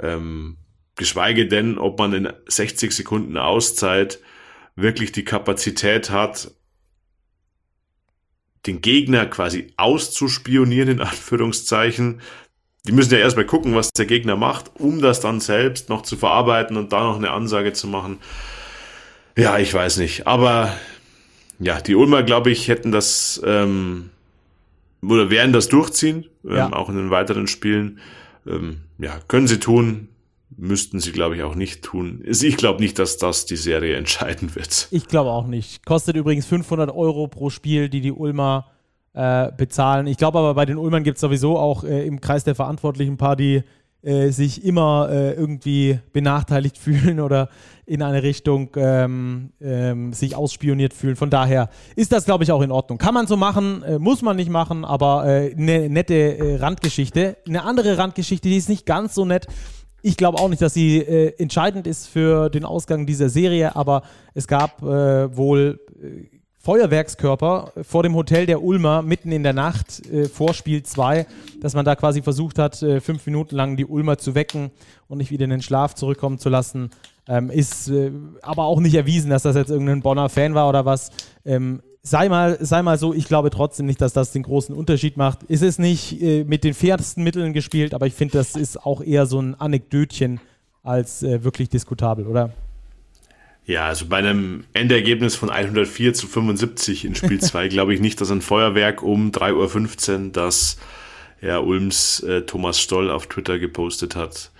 [0.00, 0.56] Ähm,
[0.96, 4.20] geschweige denn, ob man in 60 Sekunden Auszeit
[4.76, 6.52] wirklich die Kapazität hat,
[8.66, 12.20] den Gegner quasi auszuspionieren, in Anführungszeichen.
[12.86, 16.16] Die müssen ja erstmal gucken, was der Gegner macht, um das dann selbst noch zu
[16.16, 18.18] verarbeiten und da noch eine Ansage zu machen.
[19.36, 20.26] Ja, ich weiß nicht.
[20.26, 20.76] Aber
[21.58, 24.10] ja, die Ulmer, glaube ich, hätten das ähm,
[25.00, 26.72] oder werden das durchziehen, ähm, ja.
[26.72, 28.00] auch in den weiteren Spielen.
[28.46, 30.08] Ähm, ja, können sie tun
[30.62, 32.22] müssten sie, glaube ich, auch nicht tun.
[32.24, 34.86] Ich glaube nicht, dass das die Serie entscheiden wird.
[34.92, 35.84] Ich glaube auch nicht.
[35.84, 38.68] Kostet übrigens 500 Euro pro Spiel, die die Ulmer
[39.12, 40.06] äh, bezahlen.
[40.06, 43.14] Ich glaube aber, bei den Ulmern gibt es sowieso auch äh, im Kreis der Verantwortlichen
[43.14, 43.62] ein paar, die
[44.02, 47.48] äh, sich immer äh, irgendwie benachteiligt fühlen oder
[47.84, 51.16] in eine Richtung ähm, ähm, sich ausspioniert fühlen.
[51.16, 52.98] Von daher ist das, glaube ich, auch in Ordnung.
[52.98, 57.36] Kann man so machen, äh, muss man nicht machen, aber eine äh, nette Randgeschichte.
[57.48, 59.48] Eine andere Randgeschichte, die ist nicht ganz so nett
[60.02, 64.02] ich glaube auch nicht, dass sie äh, entscheidend ist für den Ausgang dieser Serie, aber
[64.34, 70.06] es gab äh, wohl äh, Feuerwerkskörper vor dem Hotel der Ulmer mitten in der Nacht
[70.06, 71.26] äh, vor Spiel 2,
[71.60, 74.70] dass man da quasi versucht hat, äh, fünf Minuten lang die Ulmer zu wecken
[75.08, 76.90] und nicht wieder in den Schlaf zurückkommen zu lassen.
[77.28, 78.12] Ähm, ist äh,
[78.42, 81.10] aber auch nicht erwiesen, dass das jetzt irgendein Bonner Fan war oder was.
[81.44, 85.16] Ähm, sei mal, sei mal so, ich glaube trotzdem nicht, dass das den großen Unterschied
[85.16, 85.44] macht.
[85.44, 89.02] Ist es nicht äh, mit den fairsten Mitteln gespielt, aber ich finde, das ist auch
[89.02, 90.40] eher so ein Anekdötchen
[90.82, 92.52] als äh, wirklich diskutabel, oder?
[93.64, 98.20] Ja, also bei einem Endergebnis von 104 zu 75 in Spiel 2 glaube ich nicht,
[98.20, 100.78] dass ein Feuerwerk um 3.15 Uhr, das
[101.40, 104.51] ja, Ulms äh, Thomas Stoll auf Twitter gepostet hat,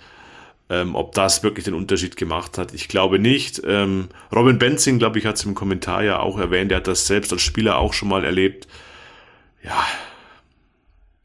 [0.69, 3.61] Ähm, ob das wirklich den Unterschied gemacht hat, ich glaube nicht.
[3.65, 7.05] Ähm, Robin Benzing, glaube ich, hat es im Kommentar ja auch erwähnt, er hat das
[7.05, 8.67] selbst als Spieler auch schon mal erlebt.
[9.63, 9.85] Ja,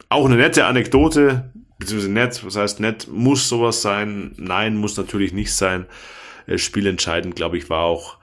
[0.08, 4.32] auch eine nette Anekdote, beziehungsweise nett, was heißt nett, muss sowas sein?
[4.36, 5.86] Nein, muss natürlich nicht sein.
[6.46, 8.17] Äh, Spielentscheidend, glaube ich, war auch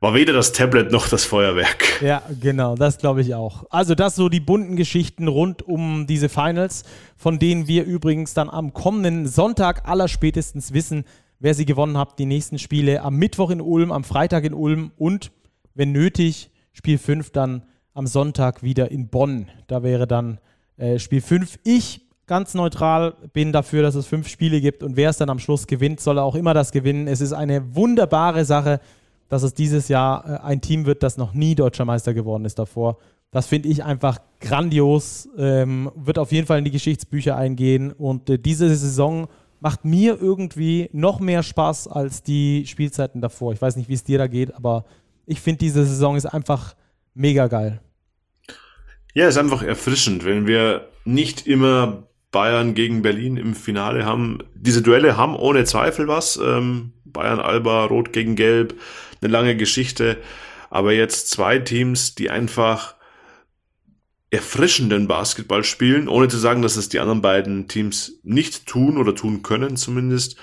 [0.00, 2.00] war weder das Tablet noch das Feuerwerk.
[2.00, 3.64] Ja, genau, das glaube ich auch.
[3.68, 6.84] Also das so die bunten Geschichten rund um diese Finals,
[7.16, 11.04] von denen wir übrigens dann am kommenden Sonntag allerspätestens wissen,
[11.38, 12.18] wer sie gewonnen hat.
[12.18, 15.32] Die nächsten Spiele am Mittwoch in Ulm, am Freitag in Ulm und,
[15.74, 19.50] wenn nötig, Spiel 5 dann am Sonntag wieder in Bonn.
[19.66, 20.38] Da wäre dann
[20.78, 21.58] äh, Spiel 5.
[21.62, 25.40] Ich ganz neutral bin dafür, dass es fünf Spiele gibt und wer es dann am
[25.40, 27.08] Schluss gewinnt, soll auch immer das gewinnen.
[27.08, 28.80] Es ist eine wunderbare Sache
[29.30, 32.58] dass es dieses Jahr äh, ein Team wird, das noch nie deutscher Meister geworden ist
[32.58, 32.98] davor.
[33.30, 38.28] Das finde ich einfach grandios, ähm, wird auf jeden Fall in die Geschichtsbücher eingehen und
[38.28, 39.28] äh, diese Saison
[39.60, 43.52] macht mir irgendwie noch mehr Spaß als die Spielzeiten davor.
[43.52, 44.84] Ich weiß nicht, wie es dir da geht, aber
[45.26, 46.74] ich finde, diese Saison ist einfach
[47.14, 47.80] mega geil.
[49.14, 54.38] Ja, ist einfach erfrischend, wenn wir nicht immer Bayern gegen Berlin im Finale haben.
[54.54, 56.36] Diese Duelle haben ohne Zweifel was.
[56.36, 58.74] Ähm, Bayern Alba, Rot gegen Gelb,
[59.20, 60.18] eine lange Geschichte.
[60.70, 62.94] Aber jetzt zwei Teams, die einfach
[64.30, 69.14] erfrischenden Basketball spielen, ohne zu sagen, dass es die anderen beiden Teams nicht tun oder
[69.14, 70.36] tun können zumindest.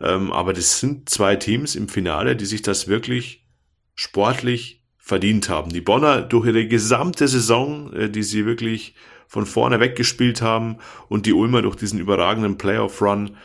[0.00, 3.46] Ähm, aber das sind zwei Teams im Finale, die sich das wirklich
[3.94, 5.70] sportlich verdient haben.
[5.70, 8.94] Die Bonner durch ihre gesamte Saison, äh, die sie wirklich
[9.28, 13.36] von vorne weggespielt haben und die Ulmer durch diesen überragenden Playoff-Run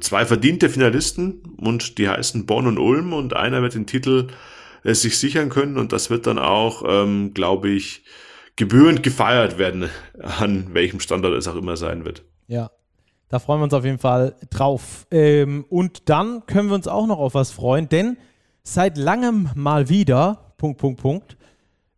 [0.00, 4.28] zwei verdiente Finalisten und die heißen Bonn und Ulm und einer wird den Titel
[4.84, 8.04] äh, sich sichern können und das wird dann auch, ähm, glaube ich,
[8.56, 12.24] gebührend gefeiert werden, an welchem Standort es auch immer sein wird.
[12.46, 12.70] Ja,
[13.28, 15.06] da freuen wir uns auf jeden Fall drauf.
[15.10, 18.16] Ähm, und dann können wir uns auch noch auf was freuen, denn
[18.62, 21.36] seit langem mal wieder, Punkt, Punkt, Punkt,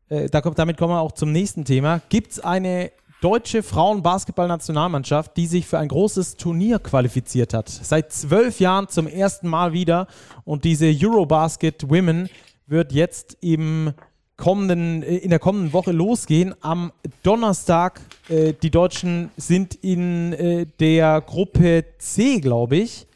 [0.09, 5.37] äh, da kommt, damit kommen wir auch zum nächsten Thema, gibt es eine deutsche Frauenbasketballnationalmannschaft,
[5.37, 7.69] die sich für ein großes Turnier qualifiziert hat.
[7.69, 10.07] Seit zwölf Jahren zum ersten Mal wieder.
[10.45, 12.29] Und diese Eurobasket Women
[12.67, 13.93] wird jetzt im
[14.37, 16.55] kommenden, äh, in der kommenden Woche losgehen.
[16.61, 23.08] Am Donnerstag, äh, die Deutschen sind in äh, der Gruppe C, glaube ich.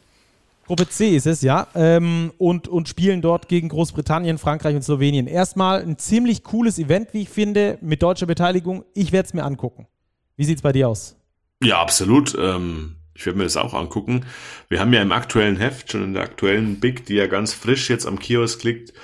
[0.72, 1.66] Gruppe C ist es, ja.
[1.74, 5.26] Ähm, und, und spielen dort gegen Großbritannien, Frankreich und Slowenien.
[5.26, 8.82] Erstmal ein ziemlich cooles Event, wie ich finde, mit deutscher Beteiligung.
[8.94, 9.86] Ich werde es mir angucken.
[10.34, 11.14] Wie sieht es bei dir aus?
[11.62, 12.34] Ja, absolut.
[12.40, 14.24] Ähm, ich werde mir das auch angucken.
[14.70, 17.90] Wir haben ja im aktuellen Heft, schon in der aktuellen Big, die ja ganz frisch
[17.90, 18.94] jetzt am Kiosk liegt,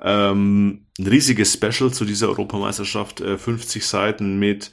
[0.00, 4.72] ähm, ein riesiges Special zu dieser Europameisterschaft, äh, 50 Seiten mit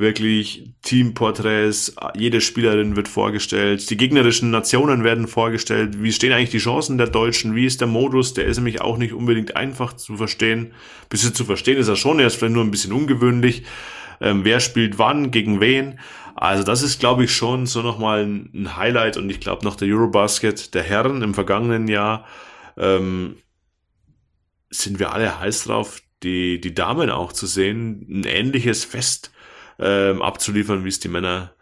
[0.00, 6.58] wirklich Teamporträts, jede Spielerin wird vorgestellt, die gegnerischen Nationen werden vorgestellt, wie stehen eigentlich die
[6.58, 10.16] Chancen der Deutschen, wie ist der Modus, der ist nämlich auch nicht unbedingt einfach zu
[10.16, 10.72] verstehen.
[11.08, 13.62] Bis zu verstehen ist er schon, er ist vielleicht nur ein bisschen ungewöhnlich.
[14.20, 15.98] Ähm, wer spielt wann, gegen wen.
[16.34, 19.76] Also das ist, glaube ich, schon so nochmal ein, ein Highlight und ich glaube noch
[19.76, 22.26] der Eurobasket der Herren im vergangenen Jahr
[22.76, 23.36] ähm,
[24.70, 29.32] sind wir alle heiß drauf, die, die Damen auch zu sehen, ein ähnliches Fest
[29.80, 31.52] ähm, abzuliefern, wie es die Männer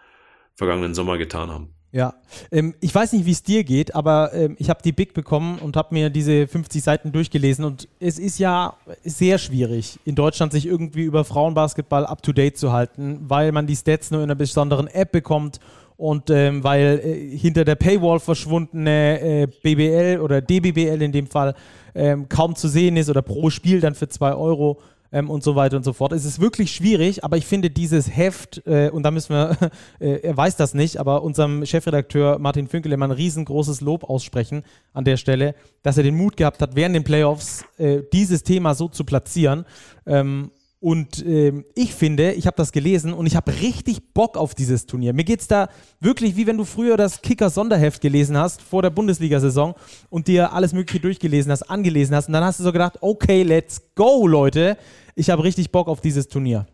[0.55, 1.75] vergangenen Sommer getan haben.
[1.91, 2.15] Ja,
[2.53, 5.59] ähm, ich weiß nicht, wie es dir geht, aber ähm, ich habe die Big bekommen
[5.59, 10.53] und habe mir diese 50 Seiten durchgelesen und es ist ja sehr schwierig, in Deutschland
[10.53, 14.87] sich irgendwie über Frauenbasketball up-to-date zu halten, weil man die Stats nur in einer besonderen
[14.89, 15.61] App bekommt
[15.97, 21.55] und ähm, weil äh, hinter der Paywall verschwundene äh, BBL oder DBBL in dem Fall
[21.95, 24.79] ähm, kaum zu sehen ist oder pro Spiel dann für 2 Euro
[25.13, 26.13] ähm, und so weiter und so fort.
[26.13, 29.57] Es ist wirklich schwierig, aber ich finde dieses Heft, äh, und da müssen wir,
[30.01, 34.63] äh, er weiß das nicht, aber unserem Chefredakteur Martin Fünkel immer ein riesengroßes Lob aussprechen
[34.93, 38.75] an der Stelle, dass er den Mut gehabt hat, während den Playoffs äh, dieses Thema
[38.75, 39.65] so zu platzieren.
[40.07, 44.55] Ähm, und ähm, ich finde, ich habe das gelesen und ich habe richtig Bock auf
[44.55, 45.13] dieses Turnier.
[45.13, 48.91] Mir geht es da wirklich wie wenn du früher das Kicker-Sonderheft gelesen hast vor der
[48.91, 49.75] Bundesliga-Saison
[50.09, 52.29] und dir alles Mögliche durchgelesen hast, angelesen hast.
[52.29, 54.77] Und dann hast du so gedacht, okay, let's go, Leute.
[55.17, 56.67] Ich habe richtig Bock auf dieses Turnier.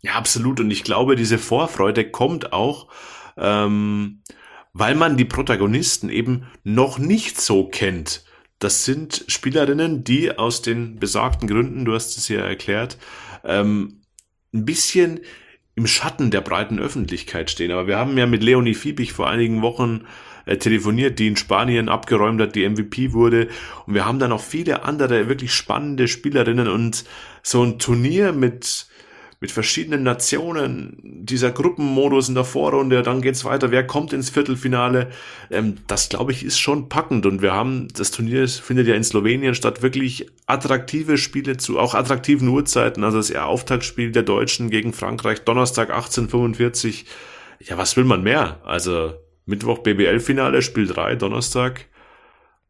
[0.00, 0.58] Ja, absolut.
[0.58, 2.88] Und ich glaube, diese Vorfreude kommt auch,
[3.36, 4.22] ähm,
[4.72, 8.24] weil man die Protagonisten eben noch nicht so kennt.
[8.58, 12.98] Das sind Spielerinnen, die aus den besagten Gründen, du hast es ja erklärt,
[13.44, 14.02] ähm,
[14.52, 15.20] ein bisschen
[15.76, 17.70] im Schatten der breiten Öffentlichkeit stehen.
[17.70, 20.06] Aber wir haben ja mit Leonie Fiebig vor einigen Wochen
[20.44, 23.48] äh, telefoniert, die in Spanien abgeräumt hat, die MVP wurde.
[23.86, 27.04] Und wir haben da noch viele andere wirklich spannende Spielerinnen und
[27.44, 28.87] so ein Turnier mit
[29.40, 35.10] mit verschiedenen Nationen, dieser Gruppenmodus in der Vorrunde, dann geht's weiter, wer kommt ins Viertelfinale,
[35.50, 37.24] ähm, das glaube ich ist schon packend.
[37.24, 41.94] Und wir haben, das Turnier findet ja in Slowenien statt, wirklich attraktive Spiele zu, auch
[41.94, 47.06] attraktiven Uhrzeiten, also das Auftaktspiel der Deutschen gegen Frankreich, Donnerstag 1845,
[47.60, 49.14] ja was will man mehr, also
[49.46, 51.86] Mittwoch BBL-Finale, Spiel 3, Donnerstag,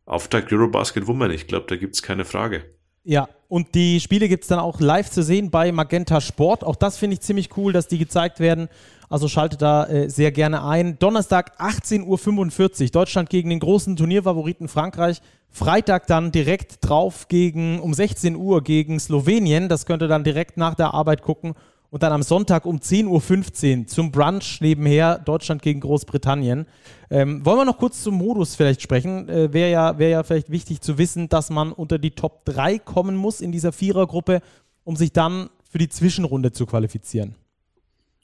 [0.04, 2.64] Auftakt Eurobasket Woman, ich glaube, da gibt's keine Frage.
[3.08, 6.62] Ja, und die Spiele gibt es dann auch live zu sehen bei Magenta Sport.
[6.62, 8.68] Auch das finde ich ziemlich cool, dass die gezeigt werden.
[9.08, 10.98] Also schaltet da äh, sehr gerne ein.
[10.98, 15.22] Donnerstag 18.45 Uhr, Deutschland gegen den großen Turnierfavoriten Frankreich.
[15.48, 19.70] Freitag dann direkt drauf gegen um 16 Uhr gegen Slowenien.
[19.70, 21.54] Das könnt ihr dann direkt nach der Arbeit gucken.
[21.90, 26.66] Und dann am Sonntag um 10.15 Uhr zum Brunch nebenher Deutschland gegen Großbritannien.
[27.10, 29.28] Ähm, wollen wir noch kurz zum Modus vielleicht sprechen?
[29.28, 32.78] Äh, Wäre ja, wär ja vielleicht wichtig zu wissen, dass man unter die Top 3
[32.78, 34.42] kommen muss in dieser Vierergruppe,
[34.84, 37.36] um sich dann für die Zwischenrunde zu qualifizieren.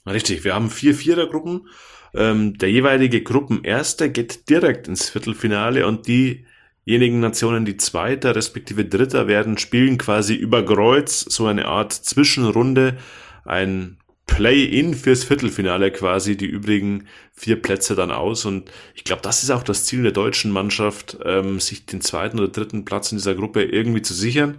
[0.06, 1.68] Richtig, wir haben vier Vierergruppen.
[2.14, 9.26] Ähm, der jeweilige Gruppenerste geht direkt ins Viertelfinale und diejenigen Nationen, die Zweiter respektive Dritter
[9.26, 12.98] werden, spielen quasi über Kreuz so eine Art Zwischenrunde
[13.44, 18.44] ein Play-in fürs Viertelfinale quasi die übrigen vier Plätze dann aus.
[18.44, 22.38] Und ich glaube, das ist auch das Ziel der deutschen Mannschaft, ähm, sich den zweiten
[22.38, 24.58] oder dritten Platz in dieser Gruppe irgendwie zu sichern,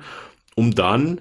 [0.55, 1.19] um dann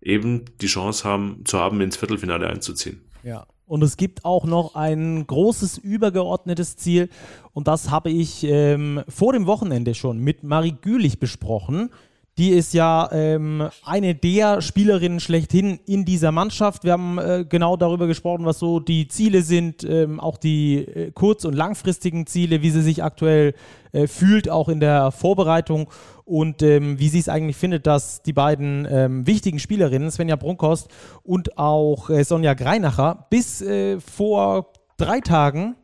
[0.00, 3.00] eben die Chance haben, zu haben, ins Viertelfinale einzuziehen.
[3.22, 3.46] Ja.
[3.66, 7.10] Und es gibt auch noch ein großes übergeordnetes Ziel.
[7.52, 11.90] Und das habe ich ähm, vor dem Wochenende schon mit Marie Gülich besprochen.
[12.38, 16.84] Die ist ja ähm, eine der Spielerinnen schlechthin in dieser Mannschaft.
[16.84, 21.10] Wir haben äh, genau darüber gesprochen, was so die Ziele sind, ähm, auch die äh,
[21.10, 23.54] kurz- und langfristigen Ziele, wie sie sich aktuell
[23.90, 25.90] äh, fühlt, auch in der Vorbereitung
[26.24, 30.88] und ähm, wie sie es eigentlich findet, dass die beiden ähm, wichtigen Spielerinnen, Svenja Brunkhorst
[31.24, 35.74] und auch äh, Sonja Greinacher, bis äh, vor drei Tagen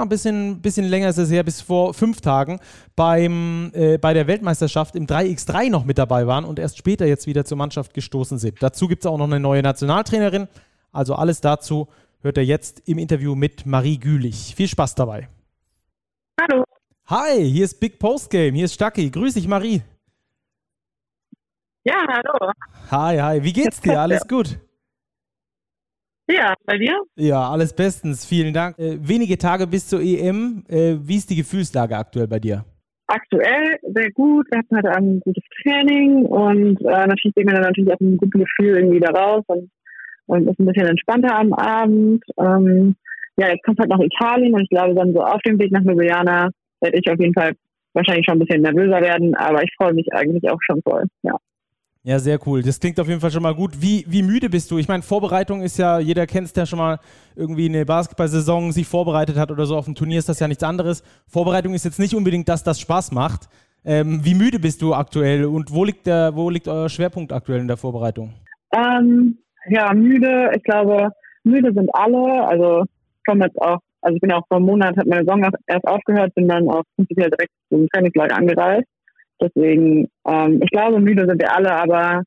[0.00, 2.60] ein bisschen, bisschen länger ist es her, bis vor fünf Tagen
[2.96, 7.26] beim, äh, bei der Weltmeisterschaft im 3x3 noch mit dabei waren und erst später jetzt
[7.26, 8.62] wieder zur Mannschaft gestoßen sind.
[8.62, 10.48] Dazu gibt es auch noch eine neue Nationaltrainerin.
[10.92, 11.88] Also alles dazu
[12.22, 14.54] hört er jetzt im Interview mit Marie Gülich.
[14.54, 15.28] Viel Spaß dabei.
[16.40, 16.64] Hallo.
[17.06, 18.54] Hi, hier ist Big Post Game.
[18.54, 19.10] Hier ist Stucky.
[19.10, 19.82] Grüß dich, Marie.
[21.84, 22.52] Ja, hallo.
[22.90, 23.42] Hi, hi.
[23.42, 24.00] Wie geht's dir?
[24.00, 24.58] Alles gut?
[26.28, 26.98] Ja, bei dir?
[27.16, 28.24] Ja, alles bestens.
[28.24, 28.78] Vielen Dank.
[28.78, 30.64] Äh, wenige Tage bis zur EM.
[30.68, 32.64] Äh, wie ist die Gefühlslage aktuell bei dir?
[33.08, 34.46] Aktuell sehr gut.
[34.50, 38.16] Wir hatten heute ein gutes Training und äh, natürlich gehen wir dann natürlich auch ein
[38.16, 39.70] gutes Gefühl irgendwie da raus und,
[40.26, 42.24] und ist ein bisschen entspannter am Abend.
[42.38, 42.94] Ähm,
[43.36, 45.82] ja, jetzt kommt halt nach Italien und ich glaube dann so auf dem Weg nach
[45.82, 47.52] Ljubljana werde ich auf jeden Fall
[47.94, 51.36] wahrscheinlich schon ein bisschen nervöser werden, aber ich freue mich eigentlich auch schon voll, ja.
[52.04, 52.62] Ja, sehr cool.
[52.62, 53.80] Das klingt auf jeden Fall schon mal gut.
[53.80, 54.78] Wie, wie müde bist du?
[54.78, 56.98] Ich meine, Vorbereitung ist ja, jeder kennt es, der schon mal
[57.36, 59.76] irgendwie eine Basketball-Saison sich vorbereitet hat oder so.
[59.76, 61.04] Auf dem Turnier ist das ja nichts anderes.
[61.28, 63.48] Vorbereitung ist jetzt nicht unbedingt das, das Spaß macht.
[63.84, 67.60] Ähm, wie müde bist du aktuell und wo liegt, der, wo liegt euer Schwerpunkt aktuell
[67.60, 68.32] in der Vorbereitung?
[68.72, 69.38] Ähm,
[69.68, 70.50] ja, müde.
[70.56, 71.08] Ich glaube,
[71.44, 72.46] müde sind alle.
[72.48, 75.24] Also, ich komme jetzt auch, also ich bin ja auch vor einem Monat, hat meine
[75.24, 78.86] Saison erst aufgehört, bin dann auch prinzipiell direkt zum Trainingslager angereist.
[79.42, 82.22] Deswegen, ähm, ich glaube, müde sind wir alle, aber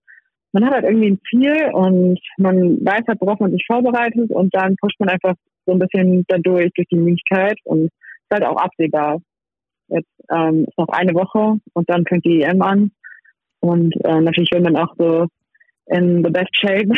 [0.52, 4.54] man hat halt irgendwie ein Ziel und man weiß halt, worauf man sich vorbereitet und
[4.54, 5.34] dann pusht man einfach
[5.66, 9.22] so ein bisschen dadurch, durch die Müdigkeit und ist halt auch absehbar.
[9.88, 12.92] Jetzt ähm, ist noch eine Woche und dann fängt die EM an
[13.60, 15.28] und äh, natürlich will man auch so
[15.88, 16.90] in the best shape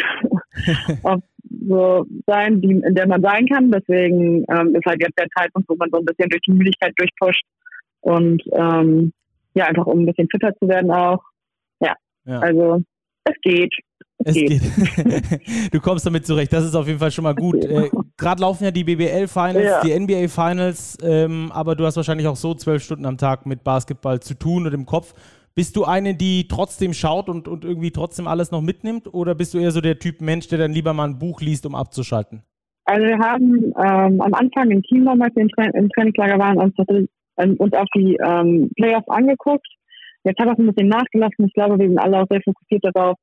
[1.68, 3.72] so sein, die, in der man sein kann.
[3.72, 6.94] Deswegen ähm, ist halt jetzt der Zeitpunkt, wo man so ein bisschen durch die Müdigkeit
[6.96, 7.44] durchpusht
[8.02, 9.12] und ähm,
[9.58, 11.22] ja, einfach um ein bisschen fitter zu werden auch.
[11.80, 12.40] Ja, ja.
[12.40, 12.82] also
[13.24, 13.74] es geht.
[14.20, 14.50] Es, es geht.
[14.50, 15.74] geht.
[15.74, 17.64] du kommst damit zurecht, das ist auf jeden Fall schon mal gut.
[17.64, 19.82] Äh, Gerade laufen ja die BBL-Finals, ja.
[19.82, 24.20] die NBA-Finals, ähm, aber du hast wahrscheinlich auch so zwölf Stunden am Tag mit Basketball
[24.20, 25.14] zu tun und im Kopf.
[25.56, 29.12] Bist du eine, die trotzdem schaut und, und irgendwie trotzdem alles noch mitnimmt?
[29.12, 31.66] Oder bist du eher so der Typ Mensch, der dann lieber mal ein Buch liest,
[31.66, 32.44] um abzuschalten?
[32.86, 36.58] Also wir haben ähm, am Anfang im Team als wir im, Tra im Trainingslager waren,
[36.60, 36.76] uns
[37.38, 39.68] ähm, uns auch die ähm, Playoffs angeguckt.
[40.24, 41.46] Jetzt hat das ein bisschen nachgelassen.
[41.46, 43.18] Ich glaube, wir sind alle auch sehr fokussiert darauf,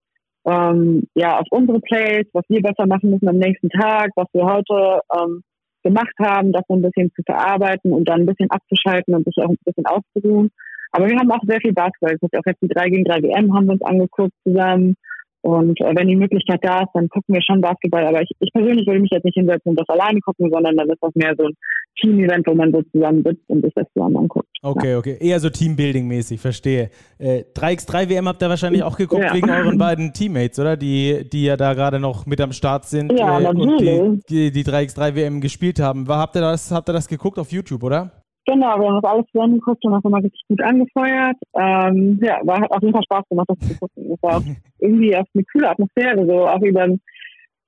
[0.46, 4.44] ähm, ja, auf unsere Plays, was wir besser machen müssen am nächsten Tag, was wir
[4.44, 5.42] heute ähm,
[5.82, 9.36] gemacht haben, das so ein bisschen zu verarbeiten und dann ein bisschen abzuschalten und sich
[9.38, 10.50] auch ein bisschen auszuruhen.
[10.92, 12.12] Aber wir haben auch sehr viel Basketball.
[12.12, 14.96] Ist auch jetzt die 3 gegen 3 WM haben wir uns angeguckt zusammen.
[15.44, 18.06] Und äh, wenn die Möglichkeit da ist, dann gucken wir schon Basketball.
[18.06, 20.88] Aber ich, ich persönlich würde mich jetzt nicht hinsetzen und das alleine gucken, sondern dann
[20.88, 21.52] ist das mehr so ein
[22.00, 24.48] Team-Event, wo man so zusammen sitzt und sich das zusammen anguckt.
[24.62, 24.98] Okay, ja.
[24.98, 25.18] okay.
[25.20, 26.88] Eher so Teambuilding-mäßig, verstehe.
[27.18, 29.34] Äh, 3x3 WM habt ihr wahrscheinlich auch geguckt ja.
[29.34, 30.78] wegen euren beiden Teammates, oder?
[30.78, 34.50] Die, die ja da gerade noch mit am Start sind ja, äh, und die, die,
[34.50, 36.08] die 3x3 WM gespielt haben.
[36.08, 38.23] War, habt, ihr das, habt ihr das geguckt auf YouTube, oder?
[38.46, 41.36] Genau, wir haben das alles zusammen geguckt und das immer richtig gut angefeuert.
[41.54, 44.08] Ähm, ja, war, hat auf jeden Fall Spaß gemacht, das zu gucken.
[44.10, 44.42] Das war auch
[44.80, 46.88] irgendwie auf eine coole Atmosphäre, so auch über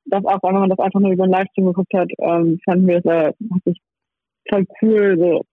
[0.07, 2.99] das auch, wenn man das einfach nur über einen Livestream geguckt hat, ähm, fanden wir
[2.99, 3.81] es äh, hat sich
[4.49, 5.45] voll cool, so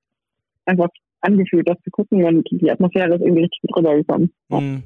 [0.65, 0.89] einfach
[1.21, 4.31] angefühlt, das zu gucken und die Atmosphäre ist irgendwie richtig gut rübergekommen.
[4.49, 4.59] Ja.
[4.59, 4.83] Mhm.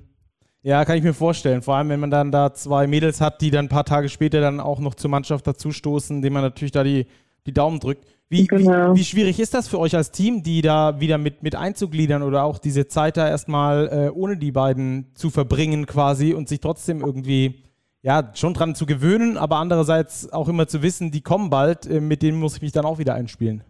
[0.63, 1.61] Ja, kann ich mir vorstellen.
[1.61, 4.41] Vor allem, wenn man dann da zwei Mädels hat, die dann ein paar Tage später
[4.41, 7.05] dann auch noch zur Mannschaft dazustoßen, denen man natürlich da die,
[7.47, 8.05] die Daumen drückt.
[8.29, 8.93] Wie, genau.
[8.93, 12.23] wie, wie, schwierig ist das für euch als Team, die da wieder mit, mit einzugliedern
[12.23, 16.59] oder auch diese Zeit da erstmal äh, ohne die beiden zu verbringen quasi und sich
[16.59, 17.63] trotzdem irgendwie
[18.01, 22.01] ja schon dran zu gewöhnen, aber andererseits auch immer zu wissen, die kommen bald, äh,
[22.01, 23.63] mit denen muss ich mich dann auch wieder einspielen?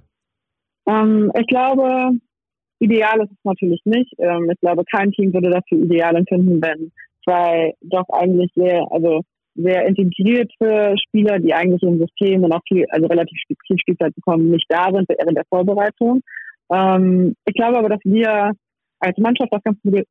[0.88, 2.12] Ähm, ich glaube,
[2.80, 4.12] ideal ist es natürlich nicht.
[4.18, 6.92] Ähm, ich glaube, kein Team würde dafür ideal empfinden, wenn
[7.24, 9.22] zwei doch eigentlich sehr, also
[9.58, 14.52] sehr integrierte Spieler, die eigentlich im System und auch viel, also relativ viel Spielzeit bekommen,
[14.52, 16.22] nicht da sind während der Vorbereitung.
[16.72, 18.52] Ähm, ich glaube aber, dass wir
[19.00, 20.04] als Mannschaft das ganz gut,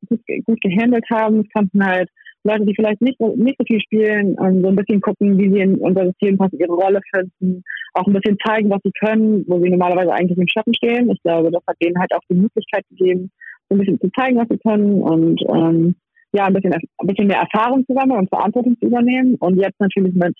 [0.45, 1.41] gut, gehandelt haben.
[1.41, 2.09] Es konnten halt
[2.43, 5.59] Leute, die vielleicht nicht, nicht so viel spielen, ähm, so ein bisschen gucken, wie sie
[5.59, 9.61] in unser System passen, ihre Rolle finden, auch ein bisschen zeigen, was sie können, wo
[9.61, 11.09] sie normalerweise eigentlich im Schatten stehen.
[11.09, 13.31] Ich glaube, das hat denen halt auch die Möglichkeit gegeben,
[13.69, 15.95] so ein bisschen zu zeigen, was sie können und ähm,
[16.33, 19.35] ja, ein bisschen, ein bisschen mehr Erfahrung zu sammeln und Verantwortung zu übernehmen.
[19.39, 20.35] Und jetzt natürlich mit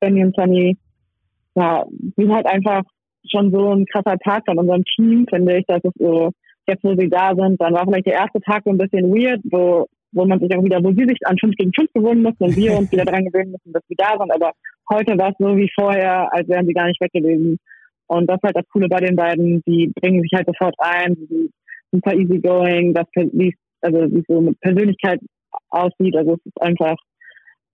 [0.00, 0.76] Benny und Sunny,
[1.54, 1.84] ja,
[2.16, 2.82] sind halt einfach
[3.30, 6.30] schon so ein krasser Tag von unserem Team, finde ich, dass es so,
[6.66, 9.40] jetzt wo sie da sind, dann war vielleicht der erste Tag so ein bisschen weird,
[9.50, 12.44] wo, wo man sich auch wieder, wo sie sich an 5 gegen 5 gewöhnen mussten
[12.44, 14.32] und wir uns wieder dran gewöhnen müssen, dass sie da sind.
[14.32, 14.52] Aber
[14.90, 17.58] heute war es so wie vorher, als wären sie gar nicht weg gewesen.
[18.06, 21.14] Und das ist halt das Coole bei den beiden, die bringen sich halt sofort ein,
[21.14, 21.52] die sind
[21.92, 25.20] super easygoing, das, wie also wie so mit Persönlichkeit
[25.70, 26.16] aussieht.
[26.16, 26.96] Also es ist einfach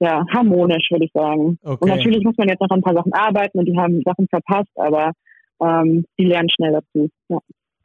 [0.00, 1.58] ja harmonisch, würde ich sagen.
[1.62, 1.76] Okay.
[1.80, 4.70] Und natürlich muss man jetzt noch ein paar Sachen arbeiten und die haben Sachen verpasst,
[4.76, 5.12] aber
[5.62, 7.08] ähm, die lernen schnell dazu.
[7.28, 7.38] Ja.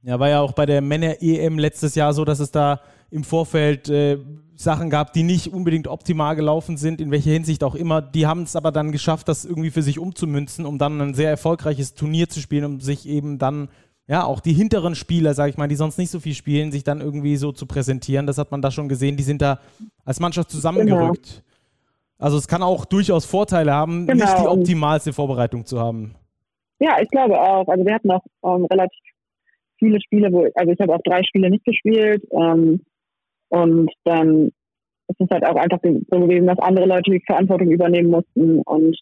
[0.04, 3.90] ja, war ja auch bei der Männer-EM letztes Jahr so, dass es da im Vorfeld
[3.90, 4.18] äh,
[4.56, 8.02] Sachen gab, die nicht unbedingt optimal gelaufen sind, in welcher Hinsicht auch immer.
[8.02, 11.30] Die haben es aber dann geschafft, das irgendwie für sich umzumünzen, um dann ein sehr
[11.30, 13.70] erfolgreiches Turnier zu spielen, um sich eben dann
[14.12, 16.84] ja, auch die hinteren Spieler, sag ich mal, die sonst nicht so viel spielen, sich
[16.84, 18.28] dann irgendwie so zu präsentieren.
[18.28, 19.16] Das hat man da schon gesehen.
[19.16, 19.60] Die sind da
[20.04, 21.28] als Mannschaft zusammengerückt.
[21.30, 21.46] Genau.
[22.20, 24.26] Also es kann auch durchaus Vorteile haben, genau.
[24.26, 26.14] nicht die optimalste Vorbereitung zu haben.
[26.80, 27.66] Ja, ich glaube auch.
[27.70, 29.00] Also wir hatten auch ähm, relativ
[29.80, 32.22] viele Spiele, wo, also ich habe auch drei Spiele nicht gespielt.
[32.34, 32.82] Ähm,
[33.48, 34.48] und dann
[35.08, 38.60] ist es halt auch einfach so gewesen, dass andere Leute die Verantwortung übernehmen mussten.
[38.64, 38.98] Und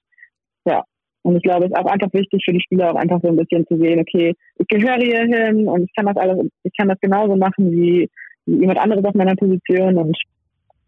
[1.23, 3.35] und ich glaube, es ist auch einfach wichtig für die Spieler auch einfach so ein
[3.35, 6.87] bisschen zu sehen, okay, ich gehöre hier hin und ich kann das alles, ich kann
[6.87, 8.09] das genauso machen wie,
[8.45, 10.17] wie jemand anderes auf meiner Position und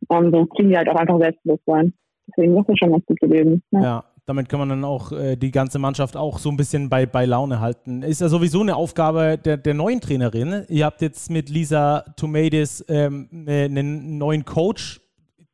[0.07, 1.93] um, so kriegen die halt auch einfach Selbstbewusstsein.
[2.27, 3.61] Deswegen ist das schon ganz gut gewesen.
[3.71, 3.81] Ja.
[3.81, 4.03] ja.
[4.27, 7.25] Damit kann man dann auch äh, die ganze Mannschaft auch so ein bisschen bei, bei
[7.25, 8.03] Laune halten.
[8.03, 10.63] Ist ja sowieso eine Aufgabe der, der neuen Trainerin.
[10.69, 15.01] Ihr habt jetzt mit Lisa Tomades ähm, ne, einen neuen Coach,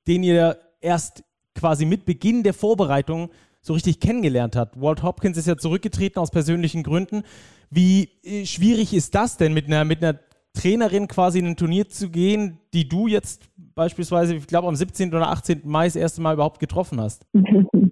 [0.08, 1.24] den ihr erst
[1.56, 3.30] quasi mit Beginn der Vorbereitung
[3.68, 4.80] so richtig kennengelernt hat.
[4.82, 7.24] Walt Hopkins ist ja zurückgetreten aus persönlichen Gründen.
[7.70, 10.20] Wie äh, schwierig ist das denn, mit einer, mit einer
[10.54, 15.14] Trainerin quasi in ein Turnier zu gehen, die du jetzt beispielsweise, ich glaube, am 17.
[15.14, 15.62] oder 18.
[15.66, 17.26] Mai das erste Mal überhaupt getroffen hast?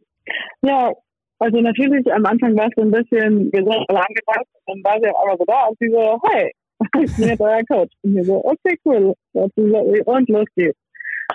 [0.67, 0.91] Ja,
[1.38, 5.09] also natürlich am Anfang war es so ein bisschen, sind alle angebracht, dann war sie
[5.09, 6.51] aber so da und sie so, hey,
[7.03, 7.93] ich bin jetzt euer Coach.
[8.01, 9.13] Und wir so, okay, cool.
[9.34, 10.80] Und los geht's.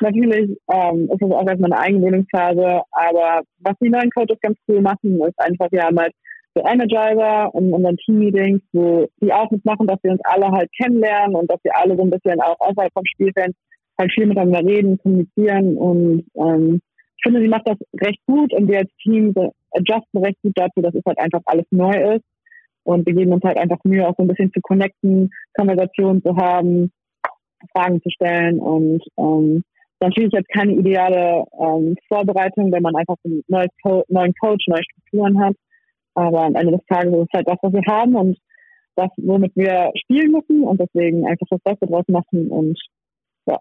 [0.01, 4.81] Natürlich ähm, ist es auch erstmal eine Eingewöhnungsphase, aber was die neuen Coaches ganz cool
[4.81, 6.15] machen, ist einfach, wir haben halt
[6.55, 11.37] so Energizer in unseren Team-Meetings, wo die auch mitmachen, dass wir uns alle halt kennenlernen
[11.37, 13.55] und dass wir alle so ein bisschen auch außerhalb vom Spielfeld
[13.99, 16.81] halt viel miteinander reden, kommunizieren und ähm,
[17.17, 19.35] ich finde, sie macht das recht gut und wir als Team
[19.73, 22.25] adjusten recht gut dazu, dass es halt einfach alles neu ist
[22.85, 26.35] und wir geben uns halt einfach Mühe, auch so ein bisschen zu connecten, Konversationen zu
[26.37, 26.91] haben,
[27.73, 29.63] Fragen zu stellen und ähm,
[30.01, 34.83] natürlich jetzt keine ideale ähm, Vorbereitung, wenn man einfach einen neuen, Co neuen Coach, neue
[34.85, 35.55] Strukturen hat.
[36.15, 38.39] Aber am Ende des Tages ist es halt das, was wir haben und
[38.97, 42.79] das, womit wir spielen müssen und deswegen einfach das Beste draus machen und
[43.47, 43.59] ja.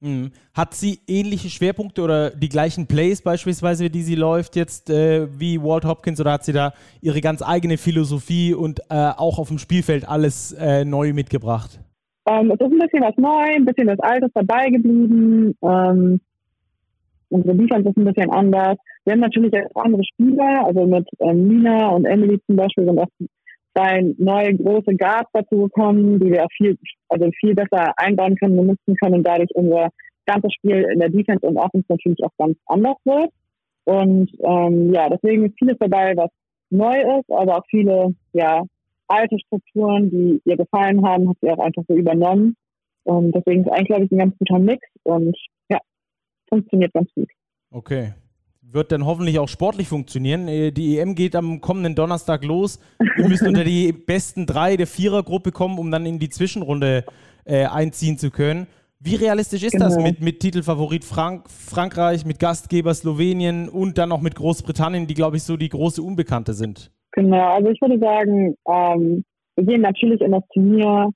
[0.00, 0.30] Mhm.
[0.54, 5.62] Hat sie ähnliche Schwerpunkte oder die gleichen Plays beispielsweise, die sie läuft jetzt äh, wie
[5.62, 9.58] Walt Hopkins oder hat sie da ihre ganz eigene Philosophie und äh, auch auf dem
[9.58, 11.80] Spielfeld alles äh, neu mitgebracht?
[12.26, 15.56] Ähm, es ist ein bisschen was neu, ein bisschen was Altes dabei geblieben.
[15.62, 16.20] Ähm,
[17.28, 18.76] unsere Defense ist ein bisschen anders.
[19.04, 22.98] Wir haben natürlich auch andere Spieler, also mit ähm, Nina und Emily zum Beispiel sind
[22.98, 23.08] auch
[23.76, 26.76] zwei neue große Guards dazu gekommen, die wir auch viel,
[27.08, 29.90] also viel besser einbauen können, benutzen können und dadurch unser
[30.26, 33.30] ganzes Spiel in der Defense und Offense natürlich auch ganz anders wird.
[33.84, 36.30] Und ähm, ja, deswegen ist vieles dabei, was
[36.70, 38.64] neu ist, aber auch viele ja,
[39.08, 42.56] alte Strukturen, die ihr gefallen haben, hat sie auch einfach so übernommen.
[43.04, 45.36] Und deswegen ist eigentlich, glaube ich, ein ganz guter Mix und
[45.68, 45.78] ja,
[46.48, 47.28] funktioniert ganz gut.
[47.70, 48.14] Okay.
[48.62, 50.48] Wird dann hoffentlich auch sportlich funktionieren.
[50.48, 52.80] Äh, die EM geht am kommenden Donnerstag los.
[53.16, 57.04] Wir müssen unter die besten drei der Vierergruppe kommen, um dann in die Zwischenrunde
[57.44, 58.66] äh, einziehen zu können.
[58.98, 59.84] Wie realistisch ist genau.
[59.84, 65.14] das mit, mit Titelfavorit Frank Frankreich, mit Gastgeber Slowenien und dann noch mit Großbritannien, die,
[65.14, 66.90] glaube ich, so die große Unbekannte sind?
[67.16, 69.24] Genau, also ich würde sagen, ähm,
[69.56, 71.10] wir gehen natürlich in das Turnier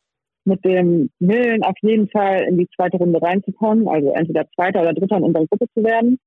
[0.46, 4.94] mit dem Willen, auf jeden Fall in die zweite Runde reinzukommen, also entweder Zweiter oder
[4.94, 6.18] Dritter in unserer Gruppe zu werden.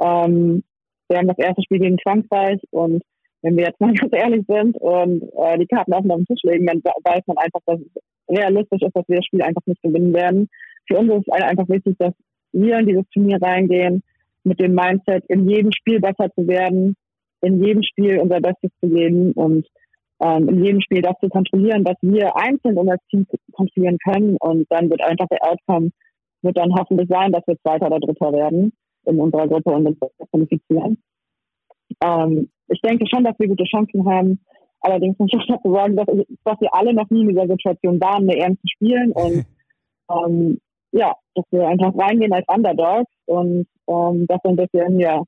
[0.00, 0.62] Ähm,
[1.08, 3.02] wir haben das erste Spiel gegen Frankreich und
[3.42, 6.44] wenn wir jetzt mal ganz ehrlich sind und äh, die Karten offen auf den Tisch
[6.44, 9.82] legen, dann weiß man einfach, dass es realistisch ist, dass wir das Spiel einfach nicht
[9.82, 10.48] gewinnen werden.
[10.86, 12.14] Für uns ist es einfach wichtig, dass
[12.52, 14.04] wir in dieses Turnier reingehen
[14.44, 16.94] mit dem Mindset, in jedem Spiel besser zu werden,
[17.42, 19.66] in jedem Spiel unser Bestes zu geben und
[20.20, 24.36] ähm, in jedem Spiel das zu kontrollieren, was wir einzeln und als Team kontrollieren können.
[24.40, 25.90] Und dann wird einfach der Outcome,
[26.42, 28.72] wird dann hoffentlich sein, dass wir Zweiter oder Dritter werden
[29.04, 29.98] in unserer Gruppe und uns
[30.30, 30.98] qualifizieren.
[32.02, 34.40] Ähm, ich denke schon, dass wir gute Chancen haben.
[34.80, 36.06] Allerdings muss ich dazu sagen, dass,
[36.44, 39.12] dass wir alle noch nie in dieser Situation waren, eine EM zu spielen.
[39.12, 39.46] Und
[40.10, 40.58] ähm,
[40.92, 45.22] ja, dass wir einfach reingehen als Underdogs und ähm, das ein bisschen ja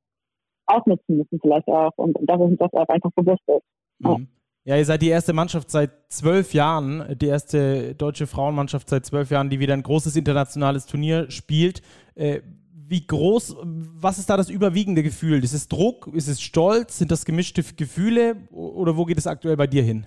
[0.68, 3.62] ausnutzen müssen vielleicht auch und, und dass uns das auch einfach bewusst ist.
[3.98, 4.28] Mhm.
[4.64, 9.30] Ja, ihr seid die erste Mannschaft seit zwölf Jahren, die erste deutsche Frauenmannschaft seit zwölf
[9.30, 11.80] Jahren, die wieder ein großes internationales Turnier spielt.
[12.14, 12.40] Äh,
[12.86, 15.42] wie groß, was ist da das überwiegende Gefühl?
[15.42, 16.08] Ist es Druck?
[16.14, 16.98] Ist es Stolz?
[16.98, 18.36] Sind das gemischte Gefühle?
[18.50, 20.06] Oder wo geht es aktuell bei dir hin?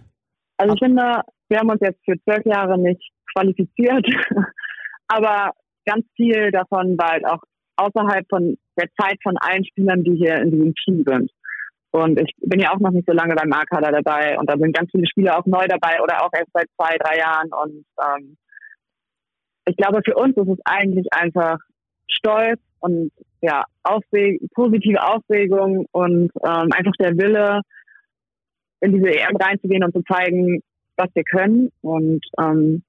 [0.58, 3.02] Also ich finde, wir haben uns jetzt für zwölf Jahre nicht
[3.34, 4.06] qualifiziert,
[5.08, 5.54] aber
[5.86, 7.42] ganz viel davon war halt auch
[7.78, 11.32] außerhalb von der Zeit von allen Spielern, die hier in diesem Team sind.
[11.92, 14.76] Und ich bin ja auch noch nicht so lange beim A-Kader dabei und da sind
[14.76, 17.50] ganz viele Spieler auch neu dabei oder auch erst seit zwei, drei Jahren.
[17.52, 18.38] Und ähm,
[19.66, 21.58] ich glaube, für uns ist es eigentlich einfach
[22.10, 23.12] Stolz und
[23.42, 27.62] ja, Aufreg positive Aufregung und ähm, einfach der Wille,
[28.82, 30.62] in diese EM reinzugehen und zu zeigen,
[30.98, 31.70] was wir können.
[31.82, 32.84] Und ähm,